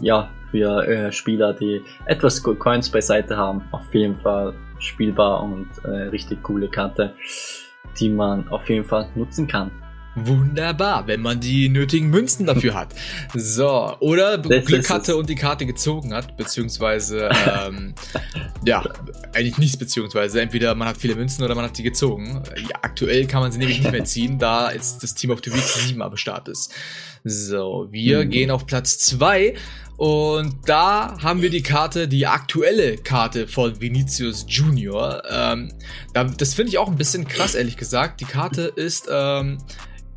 ja 0.02 0.30
für 0.50 0.88
äh, 0.88 1.12
Spieler, 1.12 1.54
die 1.54 1.82
etwas 2.08 2.41
Coins 2.41 2.89
beiseite 2.89 3.38
haben, 3.38 3.62
auf 3.71 3.93
jeden 3.93 4.19
Fall 4.19 4.56
spielbar 4.80 5.43
und 5.43 5.67
äh, 5.84 6.10
richtig 6.10 6.41
coole 6.41 6.67
Karte, 6.69 7.13
die 8.00 8.10
man 8.10 8.47
auf 8.50 8.67
jeden 8.67 8.84
Fall 8.84 9.08
nutzen 9.13 9.47
kann. 9.47 9.69
Wunderbar, 10.15 11.08
wenn 11.08 11.21
man 11.21 11.39
die 11.39 11.69
nötigen 11.69 12.10
Münzen 12.10 12.45
dafür 12.45 12.74
hat. 12.74 12.93
So, 13.34 13.95
oder 14.00 14.38
das 14.38 14.65
Glück 14.65 14.89
hatte 14.89 15.15
und 15.15 15.30
die 15.30 15.36
Karte 15.36 15.65
gezogen 15.65 16.13
hat, 16.13 16.36
beziehungsweise, 16.36 17.30
ähm, 17.65 17.95
ja, 18.65 18.84
eigentlich 19.34 19.58
nichts, 19.58 19.78
beziehungsweise 19.78 20.41
entweder 20.41 20.76
man 20.76 20.89
hat 20.89 20.97
viele 20.97 21.15
Münzen 21.15 21.43
oder 21.43 21.56
man 21.56 21.65
hat 21.65 21.78
die 21.78 21.84
gezogen. 21.84 22.43
Ja, 22.58 22.80
aktuell 22.82 23.26
kann 23.26 23.41
man 23.41 23.52
sie 23.52 23.60
nämlich 23.60 23.80
nicht 23.80 23.91
mehr 23.91 24.04
ziehen, 24.04 24.38
da 24.38 24.71
jetzt 24.71 25.02
das 25.02 25.13
Team 25.13 25.32
of 25.32 25.39
the 25.43 25.54
Week 25.54 25.63
7 25.63 26.02
am 26.02 26.17
Start 26.17 26.50
ist. 26.50 26.74
So, 27.24 27.88
wir 27.91 28.26
mhm. 28.26 28.30
gehen 28.32 28.52
auf 28.52 28.65
Platz 28.65 28.97
zwei 28.97 29.54
und 29.97 30.56
da 30.65 31.19
haben 31.21 31.43
wir 31.43 31.52
die 31.52 31.62
Karte, 31.62 32.08
die 32.08 32.26
aktuelle 32.26 32.97
Karte 32.97 33.47
von 33.47 33.80
Vinicius 33.80 34.45
Junior. 34.47 35.21
Ähm, 35.30 35.71
das 36.13 36.56
finde 36.56 36.71
ich 36.71 36.80
auch 36.80 36.88
ein 36.88 36.97
bisschen 36.97 37.28
krass, 37.28 37.54
ehrlich 37.54 37.78
gesagt. 37.78 38.19
Die 38.19 38.26
Karte 38.26 38.63
ist 38.76 39.08
ähm, 39.12 39.60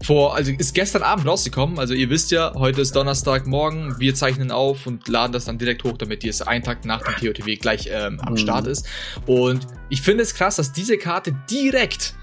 vor, 0.04 0.34
also 0.34 0.52
ist 0.52 0.74
gestern 0.74 1.02
Abend 1.02 1.26
rausgekommen. 1.26 1.78
Also 1.78 1.94
ihr 1.94 2.10
wisst 2.10 2.30
ja, 2.30 2.52
heute 2.54 2.82
ist 2.82 2.94
Donnerstagmorgen, 2.94 3.98
wir 3.98 4.14
zeichnen 4.14 4.50
auf 4.50 4.86
und 4.86 5.08
laden 5.08 5.32
das 5.32 5.46
dann 5.46 5.58
direkt 5.58 5.84
hoch, 5.84 5.96
damit 5.96 6.24
ihr 6.24 6.30
es 6.30 6.42
einen 6.42 6.62
Tag 6.62 6.84
nach 6.84 7.02
dem 7.02 7.14
TOTW 7.16 7.56
gleich 7.56 7.88
ähm, 7.90 8.20
am 8.20 8.34
mhm. 8.34 8.38
Start 8.38 8.66
ist. 8.66 8.86
Und 9.26 9.66
ich 9.88 10.02
finde 10.02 10.22
es 10.22 10.34
krass, 10.34 10.56
dass 10.56 10.72
diese 10.72 10.98
Karte 10.98 11.34
direkt 11.50 12.14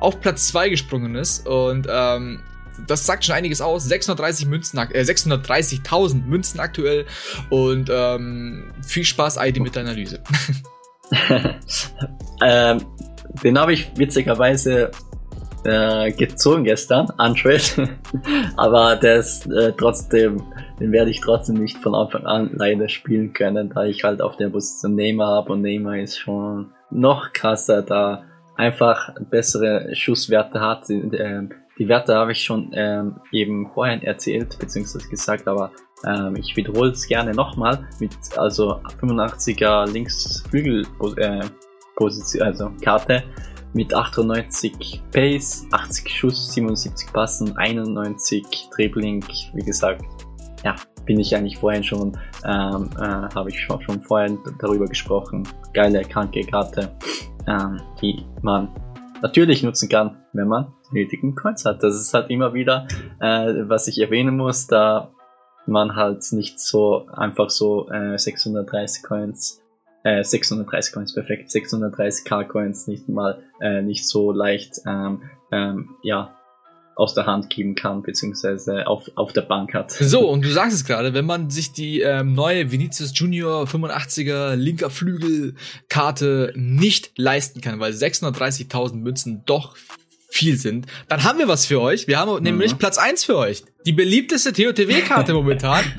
auf 0.00 0.20
Platz 0.20 0.48
2 0.48 0.70
gesprungen 0.70 1.14
ist 1.14 1.46
und 1.46 1.86
ähm, 1.88 2.40
das 2.86 3.04
sagt 3.04 3.24
schon 3.24 3.34
einiges 3.34 3.60
aus. 3.60 3.84
630 3.84 4.46
Münzen, 4.46 4.78
äh, 4.78 5.02
630.000 5.02 6.24
Münzen 6.24 6.60
aktuell 6.60 7.06
und 7.50 7.90
ähm, 7.92 8.72
viel 8.86 9.04
Spaß, 9.04 9.36
ID 9.40 9.60
mit 9.60 9.74
der 9.74 9.82
Analyse. 9.82 10.22
ähm, 12.42 12.86
den 13.42 13.58
habe 13.58 13.72
ich 13.72 13.90
witzigerweise 13.96 14.90
äh, 15.64 16.12
gezogen 16.12 16.64
gestern, 16.64 17.08
Untrade. 17.18 17.98
Aber 18.56 18.96
der 18.96 19.16
ist 19.16 19.46
äh, 19.46 19.72
trotzdem, 19.76 20.42
den 20.78 20.92
werde 20.92 21.10
ich 21.10 21.20
trotzdem 21.20 21.56
nicht 21.56 21.78
von 21.78 21.94
Anfang 21.94 22.26
an 22.26 22.50
leider 22.54 22.88
spielen 22.88 23.32
können, 23.32 23.70
da 23.74 23.84
ich 23.84 24.04
halt 24.04 24.22
auf 24.22 24.36
der 24.36 24.48
Position 24.48 24.94
Neymar 24.94 25.28
habe 25.28 25.52
und 25.52 25.62
Neymar 25.62 25.98
ist 25.98 26.18
schon 26.18 26.72
noch 26.90 27.32
krasser, 27.32 27.82
da 27.82 28.24
einfach 28.56 29.14
bessere 29.30 29.94
Schusswerte 29.94 30.60
hat. 30.60 30.88
Die, 30.88 31.00
äh, 31.16 31.48
die 31.78 31.88
Werte 31.88 32.14
habe 32.14 32.32
ich 32.32 32.42
schon 32.42 32.70
ähm, 32.74 33.20
eben 33.32 33.70
vorhin 33.72 34.02
erzählt, 34.02 34.58
beziehungsweise 34.58 35.08
gesagt, 35.08 35.48
aber 35.48 35.70
ähm, 36.06 36.36
ich 36.36 36.54
wiederhole 36.56 36.90
es 36.90 37.06
gerne 37.06 37.32
nochmal 37.32 37.86
mit 37.98 38.12
also 38.36 38.80
85er 39.00 39.90
Linksflügel 39.90 40.86
äh, 41.16 41.40
Position, 41.96 42.42
also 42.42 42.70
Karte 42.82 43.22
mit 43.72 43.94
98 43.94 45.02
Pace, 45.12 45.66
80 45.70 46.08
Schuss, 46.10 46.52
77 46.52 47.12
Passen, 47.12 47.56
91 47.56 48.44
Dribbling, 48.74 49.24
wie 49.54 49.62
gesagt, 49.62 50.04
ja, 50.64 50.74
bin 51.06 51.18
ich 51.18 51.34
eigentlich 51.34 51.58
vorhin 51.58 51.82
schon, 51.82 52.16
ähm, 52.44 52.90
äh, 52.98 53.34
habe 53.34 53.48
ich 53.48 53.60
schon, 53.60 53.80
schon 53.82 54.02
vorhin 54.02 54.38
darüber 54.60 54.86
gesprochen. 54.86 55.46
Geile, 55.72 56.02
kranke 56.02 56.42
Karte, 56.42 56.90
ähm, 57.46 57.80
die 58.00 58.24
man 58.42 58.68
natürlich 59.22 59.62
nutzen 59.62 59.88
kann, 59.88 60.18
wenn 60.32 60.48
man 60.48 60.72
nötigen 60.92 61.34
Coins 61.34 61.64
hat. 61.64 61.82
Das 61.82 61.94
ist 61.94 62.14
halt 62.14 62.30
immer 62.30 62.54
wieder, 62.54 62.86
äh, 63.20 63.68
was 63.68 63.88
ich 63.88 64.00
erwähnen 64.00 64.36
muss, 64.36 64.66
da 64.66 65.10
man 65.66 65.94
halt 65.94 66.24
nicht 66.32 66.58
so 66.58 67.06
einfach 67.12 67.50
so 67.50 67.88
äh, 67.90 68.18
630 68.18 69.02
Coins 69.02 69.62
äh, 70.02 70.22
630 70.22 70.94
Coins, 70.94 71.14
perfekt, 71.14 71.50
630k 71.50 72.44
Coins 72.44 72.86
nicht 72.86 73.08
mal, 73.08 73.42
äh, 73.60 73.82
nicht 73.82 74.08
so 74.08 74.32
leicht, 74.32 74.80
ähm, 74.86 75.22
ähm, 75.52 75.90
ja, 76.02 76.36
aus 76.96 77.14
der 77.14 77.24
Hand 77.24 77.48
geben 77.48 77.74
kann, 77.74 78.02
beziehungsweise 78.02 78.86
auf, 78.86 79.10
auf 79.14 79.32
der 79.32 79.42
Bank 79.42 79.72
hat. 79.72 79.90
So, 79.90 80.28
und 80.28 80.44
du 80.44 80.50
sagst 80.50 80.76
es 80.76 80.84
gerade, 80.84 81.14
wenn 81.14 81.24
man 81.24 81.48
sich 81.48 81.72
die 81.72 82.00
ähm, 82.00 82.34
neue 82.34 82.70
Vinicius 82.70 83.12
Junior 83.14 83.64
85er 83.64 84.54
linker 84.54 84.90
Flügelkarte 84.90 86.52
nicht 86.56 87.12
leisten 87.16 87.62
kann, 87.62 87.80
weil 87.80 87.92
630.000 87.92 88.96
Münzen 88.96 89.42
doch 89.46 89.76
viel 90.28 90.56
sind, 90.56 90.86
dann 91.08 91.24
haben 91.24 91.38
wir 91.38 91.48
was 91.48 91.66
für 91.66 91.80
euch. 91.80 92.06
Wir 92.06 92.18
haben 92.18 92.34
mhm. 92.34 92.42
nämlich 92.42 92.78
Platz 92.78 92.98
eins 92.98 93.24
für 93.24 93.36
euch. 93.36 93.64
Die 93.86 93.92
beliebteste 93.92 94.52
TOTW-Karte 94.52 95.32
momentan. 95.34 95.84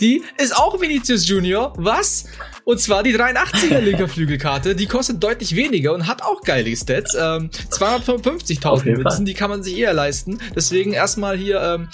die 0.00 0.22
ist 0.36 0.56
auch 0.56 0.80
Vinicius 0.80 1.28
Junior. 1.28 1.72
Was? 1.76 2.24
Und 2.64 2.80
zwar 2.80 3.02
die 3.02 3.16
83er 3.16 3.80
linker 3.80 4.08
Flügelkarte. 4.08 4.74
Die 4.74 4.86
kostet 4.86 5.22
deutlich 5.22 5.56
weniger 5.56 5.94
und 5.94 6.06
hat 6.06 6.22
auch 6.22 6.42
geile 6.42 6.74
Stats. 6.76 7.14
Ähm, 7.14 7.50
255.000 7.70 8.96
Münzen, 8.96 9.24
die 9.24 9.34
kann 9.34 9.50
man 9.50 9.62
sich 9.62 9.78
eher 9.78 9.94
leisten. 9.94 10.38
Deswegen 10.54 10.92
erstmal 10.92 11.36
hier 11.36 11.60
ähm, 11.60 11.88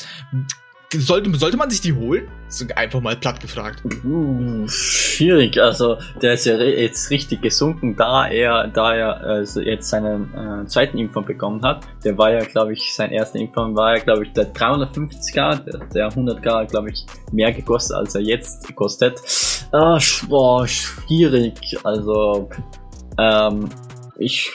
sollte, 1.00 1.35
sollte 1.37 1.57
man 1.57 1.70
sich 1.70 1.80
die 1.80 1.92
holen? 1.92 2.28
Einfach 2.76 3.00
mal 3.00 3.16
platt 3.16 3.40
gefragt. 3.40 3.83
Uh, 4.04 4.66
schwierig. 4.68 5.61
Also 5.61 5.96
der 6.22 6.35
ist 6.35 6.46
ja 6.46 6.57
jetzt 6.57 7.11
richtig 7.11 7.42
gesunken, 7.42 7.96
da 7.96 8.28
er, 8.28 8.68
da 8.68 8.94
er 8.94 9.20
also 9.20 9.61
jetzt 9.61 9.88
seinen 9.88 10.33
äh, 10.35 10.66
zweiten 10.66 10.98
Impfung 10.98 11.24
bekommen 11.24 11.62
hat. 11.62 11.85
Der 12.04 12.16
war 12.16 12.30
ja, 12.30 12.40
glaube 12.40 12.74
ich, 12.74 12.94
sein 12.94 13.11
erster 13.11 13.38
Impfung 13.40 13.74
war 13.74 13.96
ja, 13.96 14.02
glaube 14.02 14.24
ich, 14.24 14.33
der 14.33 14.54
350k, 14.54 15.64
der, 15.64 15.87
der 15.87 16.09
100k, 16.11 16.66
glaube 16.66 16.90
ich, 16.90 17.04
mehr 17.33 17.52
gekostet, 17.52 17.96
als 17.96 18.14
er 18.14 18.20
jetzt 18.20 18.74
kostet. 18.76 19.20
Ah, 19.72 19.98
boah, 20.28 20.66
schwierig. 20.68 21.76
Also 21.83 22.48
ähm, 23.18 23.68
ich 24.18 24.52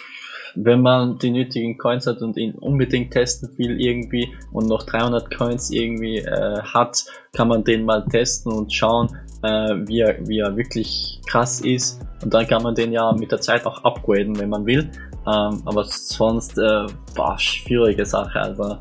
wenn 0.64 0.82
man 0.82 1.18
die 1.18 1.32
nötigen 1.32 1.78
Coins 1.78 2.06
hat 2.06 2.22
und 2.22 2.38
ihn 2.38 2.54
unbedingt 2.56 3.12
testen 3.12 3.50
will 3.58 3.80
irgendwie 3.80 4.34
und 4.52 4.68
noch 4.68 4.84
300 4.84 5.36
Coins 5.36 5.72
irgendwie 5.72 6.18
äh, 6.18 6.62
hat, 6.62 7.06
kann 7.34 7.48
man 7.48 7.64
den 7.64 7.86
mal 7.86 8.06
testen 8.06 8.52
und 8.52 8.74
schauen, 8.74 9.08
äh, 9.44 9.76
wie, 9.88 10.02
er, 10.02 10.28
wie 10.28 10.40
er 10.40 10.56
wirklich 10.58 11.22
krass 11.28 11.62
ist. 11.62 12.02
Und 12.24 12.34
dann 12.34 12.46
kann 12.46 12.64
man 12.64 12.76
den 12.76 12.92
ja 12.92 13.12
mit 13.14 13.32
der 13.32 13.40
Zeit 13.40 13.66
auch 13.66 13.84
upgraden, 13.84 14.38
wenn 14.38 14.50
man 14.50 14.66
will. 14.66 14.90
Ähm, 15.26 15.62
aber 15.66 15.86
sonst, 15.86 16.58
äh, 16.58 16.88
war 17.16 17.40
schwierige 17.40 18.06
Sache. 18.06 18.40
Also 18.40 18.78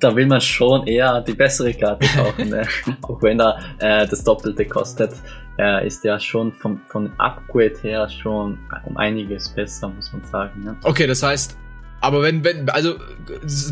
da 0.00 0.14
will 0.14 0.26
man 0.26 0.40
schon 0.40 0.86
eher 0.86 1.20
die 1.20 1.34
bessere 1.34 1.74
Karte 1.74 2.06
kaufen, 2.08 2.48
ne? 2.50 2.66
auch 3.02 3.22
wenn 3.22 3.40
er 3.40 3.58
äh, 3.80 4.06
das 4.06 4.24
Doppelte 4.24 4.64
kostet 4.66 5.12
er 5.58 5.82
ist 5.82 6.04
ja 6.04 6.18
schon 6.18 6.52
vom, 6.52 6.80
von 6.88 7.12
Upgrade 7.18 7.74
her 7.82 8.08
schon 8.08 8.58
um 8.84 8.96
einiges 8.96 9.48
besser, 9.48 9.88
muss 9.88 10.12
man 10.12 10.24
sagen. 10.24 10.62
Ja. 10.64 10.76
Okay, 10.84 11.06
das 11.06 11.22
heißt, 11.22 11.58
aber 12.00 12.22
wenn, 12.22 12.44
wenn, 12.44 12.70
also 12.70 12.94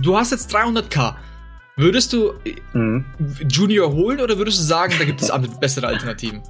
du 0.03 0.17
hast 0.17 0.33
jetzt 0.33 0.55
300k. 0.55 1.15
Würdest 1.79 2.13
du 2.15 2.33
mhm. 2.73 3.05
Junior 3.49 3.93
holen 3.93 4.21
oder 4.21 4.39
würdest 4.39 4.59
du 4.59 4.63
sagen, 4.63 4.95
da 4.99 5.05
gibt 5.05 5.21
es 5.21 5.31
bessere 5.61 5.87
Alternativen? 5.89 6.43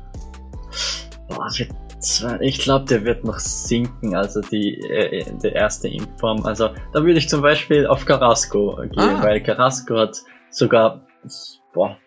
Boah, 1.28 1.50
ich 2.40 2.58
glaube, 2.60 2.84
der 2.86 3.04
wird 3.04 3.24
noch 3.24 3.40
sinken, 3.40 4.14
also 4.14 4.40
die, 4.40 4.80
äh, 4.88 5.24
der 5.42 5.54
erste 5.54 5.88
Inform. 5.88 6.46
Also 6.46 6.70
da 6.92 7.02
würde 7.02 7.18
ich 7.18 7.28
zum 7.28 7.42
Beispiel 7.42 7.86
auf 7.86 8.04
Carrasco 8.04 8.76
gehen, 8.76 8.98
ah. 8.98 9.22
weil 9.22 9.42
Carrasco 9.42 9.98
hat 9.98 10.16
sogar, 10.50 11.04
boah, 11.74 11.98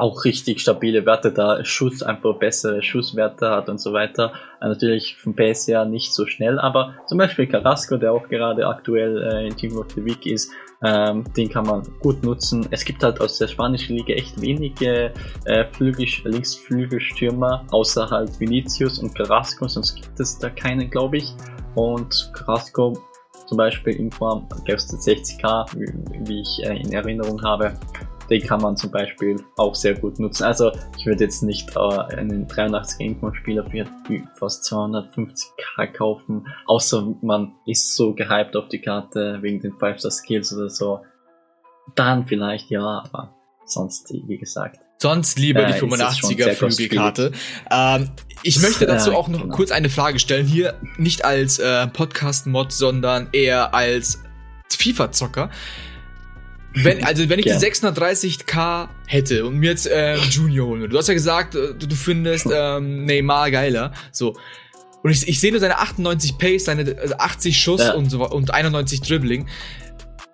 auch 0.00 0.24
richtig 0.24 0.60
stabile 0.60 1.04
Werte 1.04 1.32
da, 1.32 1.64
Schuss 1.64 2.02
einfach 2.02 2.38
bessere 2.38 2.82
Schusswerte 2.82 3.50
hat 3.50 3.68
und 3.68 3.78
so 3.78 3.92
weiter. 3.92 4.32
Äh, 4.60 4.68
natürlich 4.68 5.16
vom 5.16 5.34
PS 5.34 5.68
her 5.68 5.84
nicht 5.84 6.14
so 6.14 6.26
schnell, 6.26 6.58
aber 6.58 6.94
zum 7.06 7.18
Beispiel 7.18 7.46
Carrasco, 7.46 7.98
der 7.98 8.12
auch 8.12 8.28
gerade 8.28 8.66
aktuell 8.66 9.22
äh, 9.22 9.46
in 9.46 9.56
Team 9.56 9.76
of 9.76 9.90
the 9.94 10.04
Week 10.04 10.24
ist, 10.24 10.50
ähm, 10.82 11.24
den 11.36 11.48
kann 11.48 11.66
man 11.66 11.82
gut 12.00 12.22
nutzen. 12.24 12.66
Es 12.70 12.84
gibt 12.84 13.02
halt 13.04 13.20
aus 13.20 13.38
der 13.38 13.48
spanischen 13.48 13.96
Liga 13.96 14.14
echt 14.14 14.40
wenige 14.40 15.12
äh, 15.44 15.64
Flügel, 15.72 16.06
Linksflügelstürmer, 16.24 17.64
außer 17.70 18.10
halt 18.10 18.40
Vinicius 18.40 18.98
und 18.98 19.14
Carrasco, 19.14 19.68
sonst 19.68 19.94
gibt 19.94 20.18
es 20.18 20.38
da 20.38 20.48
keinen, 20.48 20.90
glaube 20.90 21.18
ich. 21.18 21.34
Und 21.74 22.32
Carrasco 22.34 22.98
zum 23.46 23.58
Beispiel 23.58 23.94
in 23.94 24.10
Form 24.10 24.48
kostet 24.66 25.00
60k, 25.00 25.66
wie, 25.76 26.28
wie 26.28 26.40
ich 26.40 26.64
äh, 26.64 26.80
in 26.80 26.92
Erinnerung 26.92 27.42
habe 27.42 27.74
den 28.30 28.42
kann 28.42 28.60
man 28.60 28.76
zum 28.76 28.90
Beispiel 28.90 29.42
auch 29.56 29.74
sehr 29.74 29.94
gut 29.94 30.18
nutzen. 30.18 30.44
Also 30.44 30.72
ich 30.98 31.06
würde 31.06 31.24
jetzt 31.24 31.42
nicht 31.42 31.70
äh, 31.76 32.16
einen 32.16 32.46
83 32.46 33.00
Income 33.00 33.34
Spieler 33.34 33.64
für 33.68 33.86
fast 34.36 34.64
250k 34.72 35.86
kaufen, 35.92 36.46
außer 36.66 37.14
man 37.22 37.54
ist 37.66 37.94
so 37.96 38.14
gehypt 38.14 38.56
auf 38.56 38.68
die 38.68 38.80
Karte 38.80 39.38
wegen 39.42 39.60
den 39.60 39.72
5-Star 39.72 40.10
Skills 40.10 40.52
oder 40.54 40.68
so. 40.68 41.00
Dann 41.94 42.26
vielleicht 42.26 42.70
ja, 42.70 43.04
aber 43.04 43.34
sonst, 43.64 44.12
wie 44.12 44.38
gesagt. 44.38 44.80
Sonst 44.98 45.36
lieber 45.38 45.64
die 45.64 45.72
85er 45.72 46.52
Flügelkarte. 46.52 47.32
Ähm, 47.70 48.10
ich 48.44 48.60
möchte 48.60 48.86
dazu 48.86 49.10
ja, 49.10 49.16
auch 49.16 49.26
noch 49.26 49.42
genau. 49.42 49.54
kurz 49.54 49.72
eine 49.72 49.88
Frage 49.88 50.20
stellen. 50.20 50.46
Hier 50.46 50.78
nicht 50.96 51.24
als 51.24 51.58
äh, 51.58 51.88
Podcast-Mod, 51.88 52.72
sondern 52.72 53.28
eher 53.32 53.74
als 53.74 54.22
FIFA-Zocker. 54.70 55.50
Wenn, 56.74 57.04
also 57.04 57.28
wenn 57.28 57.38
ich 57.38 57.44
die 57.44 57.52
630k 57.52 58.88
hätte 59.06 59.44
und 59.44 59.58
mir 59.58 59.70
jetzt 59.70 59.86
äh, 59.86 60.16
Junior 60.16 60.68
holen 60.68 60.80
würde, 60.80 60.92
du 60.92 60.98
hast 60.98 61.08
ja 61.08 61.14
gesagt, 61.14 61.54
äh, 61.54 61.74
du, 61.74 61.86
du 61.86 61.94
findest 61.94 62.48
ähm, 62.52 63.04
Neymar 63.04 63.50
geiler, 63.50 63.92
so. 64.10 64.36
Und 65.02 65.10
ich, 65.10 65.26
ich 65.26 65.40
sehe 65.40 65.50
nur 65.50 65.60
seine 65.60 65.78
98 65.78 66.38
Pace, 66.38 66.64
seine 66.64 66.96
also 66.98 67.14
80 67.16 67.60
Schuss 67.60 67.80
ja. 67.80 67.94
und 67.94 68.10
so 68.10 68.26
und 68.28 68.54
91 68.54 69.00
Dribbling. 69.02 69.48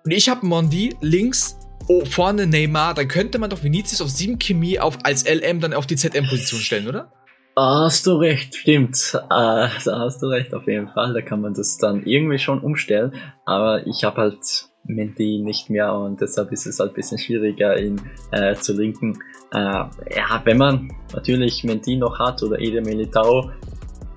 Und 0.05 0.11
ich 0.11 0.29
habe 0.29 0.45
Mondi 0.45 0.95
links, 1.01 1.57
oh, 1.87 2.05
vorne 2.05 2.47
Neymar, 2.47 2.93
dann 2.93 3.07
könnte 3.07 3.39
man 3.39 3.49
doch 3.49 3.63
Vinicius 3.63 4.01
auf 4.01 4.09
7 4.09 4.39
Chemie 4.39 4.79
auf, 4.79 4.99
als 5.03 5.27
LM 5.27 5.59
dann 5.59 5.73
auf 5.73 5.87
die 5.87 5.95
ZM-Position 5.95 6.61
stellen, 6.61 6.87
oder? 6.87 7.11
hast 7.59 8.07
du 8.07 8.15
recht, 8.15 8.55
stimmt. 8.55 9.11
Äh, 9.13 9.19
da 9.29 9.99
hast 9.99 10.21
du 10.21 10.27
recht, 10.27 10.53
auf 10.53 10.67
jeden 10.67 10.87
Fall. 10.89 11.13
Da 11.13 11.21
kann 11.21 11.41
man 11.41 11.53
das 11.53 11.77
dann 11.77 12.03
irgendwie 12.05 12.39
schon 12.39 12.61
umstellen. 12.61 13.13
Aber 13.45 13.85
ich 13.85 14.03
habe 14.03 14.21
halt 14.21 14.68
Mendy 14.85 15.39
nicht 15.39 15.69
mehr 15.69 15.93
und 15.93 16.19
deshalb 16.19 16.51
ist 16.51 16.65
es 16.65 16.79
halt 16.79 16.91
ein 16.91 16.95
bisschen 16.95 17.17
schwieriger, 17.17 17.79
ihn 17.79 18.01
äh, 18.31 18.55
zu 18.55 18.73
linken. 18.73 19.19
Äh, 19.53 19.57
ja, 19.57 20.41
wenn 20.43 20.57
man 20.57 20.91
natürlich 21.13 21.63
Mendy 21.63 21.97
noch 21.97 22.17
hat 22.19 22.41
oder 22.43 22.59
Ede 22.59 22.81
Militao, 22.81 23.51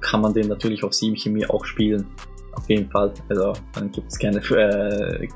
kann 0.00 0.20
man 0.20 0.34
den 0.34 0.48
natürlich 0.48 0.82
auf 0.84 0.92
7 0.92 1.16
Chemie 1.16 1.46
auch 1.46 1.64
spielen. 1.64 2.06
Auf 2.54 2.68
jeden 2.68 2.90
Fall. 2.90 3.12
Also 3.28 3.54
dann 3.74 3.90
gibt 3.90 4.10
es 4.12 4.18
keine, 4.18 4.38
äh, 4.38 5.28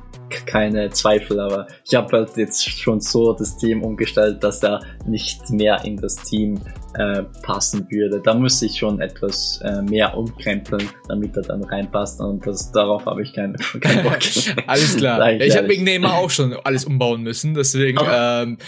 keine 0.47 0.91
Zweifel, 0.91 1.41
aber 1.41 1.67
ich 1.85 1.95
habe 1.95 2.17
halt 2.17 2.37
jetzt 2.37 2.69
schon 2.69 3.01
so 3.01 3.33
das 3.33 3.57
Team 3.57 3.83
umgestellt, 3.83 4.43
dass 4.43 4.63
er 4.63 4.81
nicht 5.07 5.51
mehr 5.51 5.85
in 5.85 5.97
das 5.97 6.17
Team 6.17 6.61
äh, 6.95 7.23
passen 7.43 7.87
würde. 7.91 8.21
Da 8.23 8.35
muss 8.35 8.61
ich 8.63 8.79
schon 8.79 9.01
etwas 9.01 9.61
äh, 9.63 9.83
mehr 9.83 10.17
umkrempeln, 10.17 10.89
damit 11.09 11.37
er 11.37 11.43
dann 11.43 11.63
reinpasst 11.63 12.21
und 12.21 12.47
das, 12.47 12.73
darauf 12.73 13.05
habe 13.07 13.23
ich 13.23 13.35
keinen 13.35 13.57
kein 13.81 14.03
Bock. 14.03 14.19
alles 14.67 14.97
klar. 14.97 15.33
ich 15.33 15.57
habe 15.57 15.69
wegen 15.69 15.85
Neymar 15.85 16.15
auch 16.15 16.31
schon 16.31 16.55
alles 16.65 16.85
umbauen 16.85 17.23
müssen, 17.23 17.55
deswegen 17.55 17.99
ähm, 18.01 18.59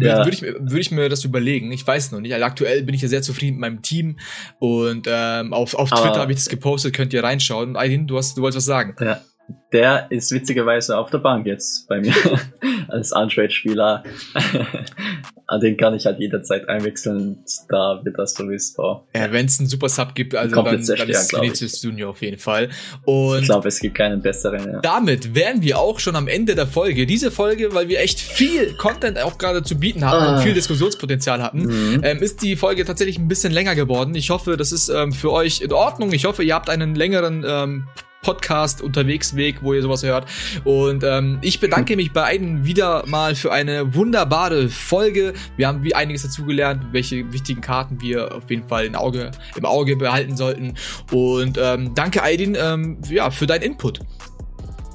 ja. 0.00 0.18
würde 0.24 0.30
ich, 0.30 0.42
würd 0.42 0.80
ich 0.80 0.90
mir 0.90 1.08
das 1.08 1.24
überlegen. 1.24 1.70
Ich 1.72 1.86
weiß 1.86 2.12
noch 2.12 2.20
nicht. 2.20 2.34
Also 2.34 2.44
aktuell 2.44 2.82
bin 2.82 2.94
ich 2.94 3.02
ja 3.02 3.08
sehr 3.08 3.22
zufrieden 3.22 3.56
mit 3.56 3.60
meinem 3.60 3.82
Team 3.82 4.16
und 4.58 5.06
ähm, 5.08 5.52
auf, 5.52 5.74
auf 5.74 5.90
Twitter 5.90 6.20
habe 6.20 6.32
ich 6.32 6.38
das 6.38 6.48
gepostet, 6.48 6.94
könnt 6.94 7.12
ihr 7.12 7.22
reinschauen. 7.22 7.76
Aydin, 7.76 8.06
du, 8.06 8.16
hast, 8.16 8.36
du 8.36 8.42
wolltest 8.42 8.58
was 8.58 8.64
sagen. 8.64 8.96
Ja 9.00 9.20
der 9.72 10.10
ist 10.10 10.32
witzigerweise 10.32 10.98
auf 10.98 11.10
der 11.10 11.18
Bank 11.18 11.46
jetzt 11.46 11.88
bei 11.88 12.00
mir 12.00 12.14
als 12.88 13.12
Untrade-Spieler. 13.12 14.04
Den 15.62 15.76
kann 15.76 15.94
ich 15.94 16.06
halt 16.06 16.20
jederzeit 16.20 16.68
einwechseln. 16.68 17.44
Da 17.68 18.00
wird 18.04 18.16
das 18.18 18.34
sowieso. 18.34 19.04
Ja, 19.16 19.32
wenn 19.32 19.46
es 19.46 19.58
einen 19.58 19.68
Super 19.68 19.88
Sub 19.88 20.14
gibt, 20.14 20.36
also 20.36 20.54
dann, 20.54 20.64
dann 20.86 21.08
ist 21.08 21.32
Vinicius 21.32 21.82
Junior 21.82 22.10
auf 22.10 22.22
jeden 22.22 22.38
Fall. 22.38 22.70
Und 23.04 23.40
ich 23.40 23.44
glaube, 23.46 23.66
es 23.66 23.80
gibt 23.80 23.96
keinen 23.96 24.22
besseren. 24.22 24.74
Ja. 24.74 24.80
Damit 24.80 25.34
wären 25.34 25.60
wir 25.60 25.80
auch 25.80 25.98
schon 25.98 26.14
am 26.14 26.28
Ende 26.28 26.54
der 26.54 26.68
Folge. 26.68 27.04
Diese 27.04 27.32
Folge, 27.32 27.74
weil 27.74 27.88
wir 27.88 27.98
echt 27.98 28.20
viel 28.20 28.74
Content 28.74 29.18
auch 29.18 29.38
gerade 29.38 29.64
zu 29.64 29.74
bieten 29.74 30.04
hatten 30.08 30.22
ah. 30.22 30.36
und 30.36 30.42
viel 30.42 30.54
Diskussionspotenzial 30.54 31.42
hatten, 31.42 31.62
mhm. 31.62 32.00
ähm, 32.04 32.18
ist 32.18 32.42
die 32.42 32.54
Folge 32.54 32.84
tatsächlich 32.84 33.18
ein 33.18 33.26
bisschen 33.26 33.52
länger 33.52 33.74
geworden. 33.74 34.14
Ich 34.14 34.30
hoffe, 34.30 34.56
das 34.56 34.70
ist 34.70 34.88
ähm, 34.88 35.12
für 35.12 35.32
euch 35.32 35.62
in 35.62 35.72
Ordnung. 35.72 36.12
Ich 36.12 36.26
hoffe, 36.26 36.44
ihr 36.44 36.54
habt 36.54 36.70
einen 36.70 36.94
längeren 36.94 37.44
ähm, 37.44 37.88
Podcast 38.22 38.82
Unterwegsweg, 38.82 39.62
wo 39.62 39.74
ihr 39.74 39.82
sowas 39.82 40.02
hört. 40.02 40.26
Und 40.64 41.04
ähm, 41.04 41.38
ich 41.42 41.60
bedanke 41.60 41.96
mich 41.96 42.12
bei 42.12 42.20
beiden 42.20 42.66
wieder 42.66 43.04
mal 43.06 43.34
für 43.34 43.50
eine 43.50 43.94
wunderbare 43.94 44.68
Folge. 44.68 45.32
Wir 45.56 45.66
haben 45.66 45.82
wie 45.82 45.94
einiges 45.94 46.22
dazugelernt, 46.22 46.84
welche 46.92 47.32
wichtigen 47.32 47.60
Karten 47.60 48.00
wir 48.02 48.36
auf 48.36 48.50
jeden 48.50 48.68
Fall 48.68 48.84
im 48.84 48.94
Auge, 48.94 49.30
im 49.56 49.64
Auge 49.64 49.96
behalten 49.96 50.36
sollten. 50.36 50.74
Und 51.10 51.58
ähm, 51.60 51.94
danke 51.94 52.22
Aidin 52.22 52.56
ähm, 52.60 52.98
ja, 53.08 53.30
für 53.30 53.46
deinen 53.46 53.62
Input. 53.62 54.00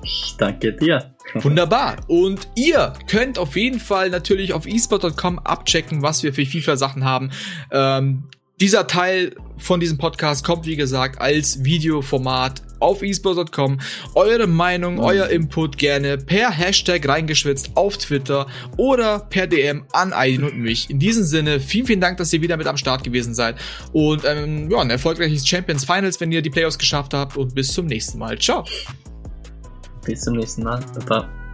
Ich 0.03 0.35
danke 0.37 0.71
dir. 0.73 1.15
Wunderbar. 1.33 1.97
Und 2.07 2.47
ihr 2.55 2.93
könnt 3.07 3.39
auf 3.39 3.55
jeden 3.55 3.79
Fall 3.79 4.11
natürlich 4.11 4.53
auf 4.53 4.67
esport.com 4.67 5.39
abchecken, 5.39 6.03
was 6.03 6.21
wir 6.21 6.33
für 6.33 6.45
FIFA-Sachen 6.45 7.03
haben. 7.03 7.31
Ähm, 7.71 8.29
dieser 8.61 8.87
Teil 8.87 9.35
von 9.57 9.79
diesem 9.79 9.97
Podcast 9.97 10.45
kommt, 10.45 10.65
wie 10.65 10.77
gesagt, 10.77 11.19
als 11.19 11.65
Videoformat 11.65 12.61
auf 12.79 13.01
esports.com. 13.01 13.79
Eure 14.13 14.47
Meinung, 14.47 14.99
euer 14.99 15.27
Input 15.27 15.77
gerne 15.77 16.17
per 16.17 16.51
Hashtag 16.51 17.07
reingeschwitzt 17.07 17.71
auf 17.75 17.97
Twitter 17.97 18.47
oder 18.77 19.19
per 19.19 19.47
DM 19.47 19.85
an 19.91 20.13
Aidin 20.13 20.43
und 20.43 20.57
mich. 20.57 20.89
In 20.89 20.99
diesem 20.99 21.23
Sinne, 21.23 21.59
vielen, 21.59 21.85
vielen 21.85 22.01
Dank, 22.01 22.17
dass 22.17 22.33
ihr 22.33 22.41
wieder 22.41 22.57
mit 22.57 22.67
am 22.67 22.77
Start 22.77 23.03
gewesen 23.03 23.33
seid. 23.33 23.55
Und 23.93 24.23
ähm, 24.25 24.69
ja, 24.69 24.79
ein 24.79 24.89
erfolgreiches 24.89 25.47
Champions 25.47 25.85
Finals, 25.85 26.19
wenn 26.19 26.31
ihr 26.31 26.41
die 26.41 26.49
Playoffs 26.49 26.77
geschafft 26.77 27.13
habt. 27.13 27.37
Und 27.37 27.55
bis 27.55 27.73
zum 27.73 27.85
nächsten 27.85 28.19
Mal. 28.19 28.37
Ciao. 28.39 28.65
Bis 30.05 30.21
zum 30.21 30.35
nächsten 30.35 30.63
Mal. 30.63 30.79
Baba. 30.93 31.44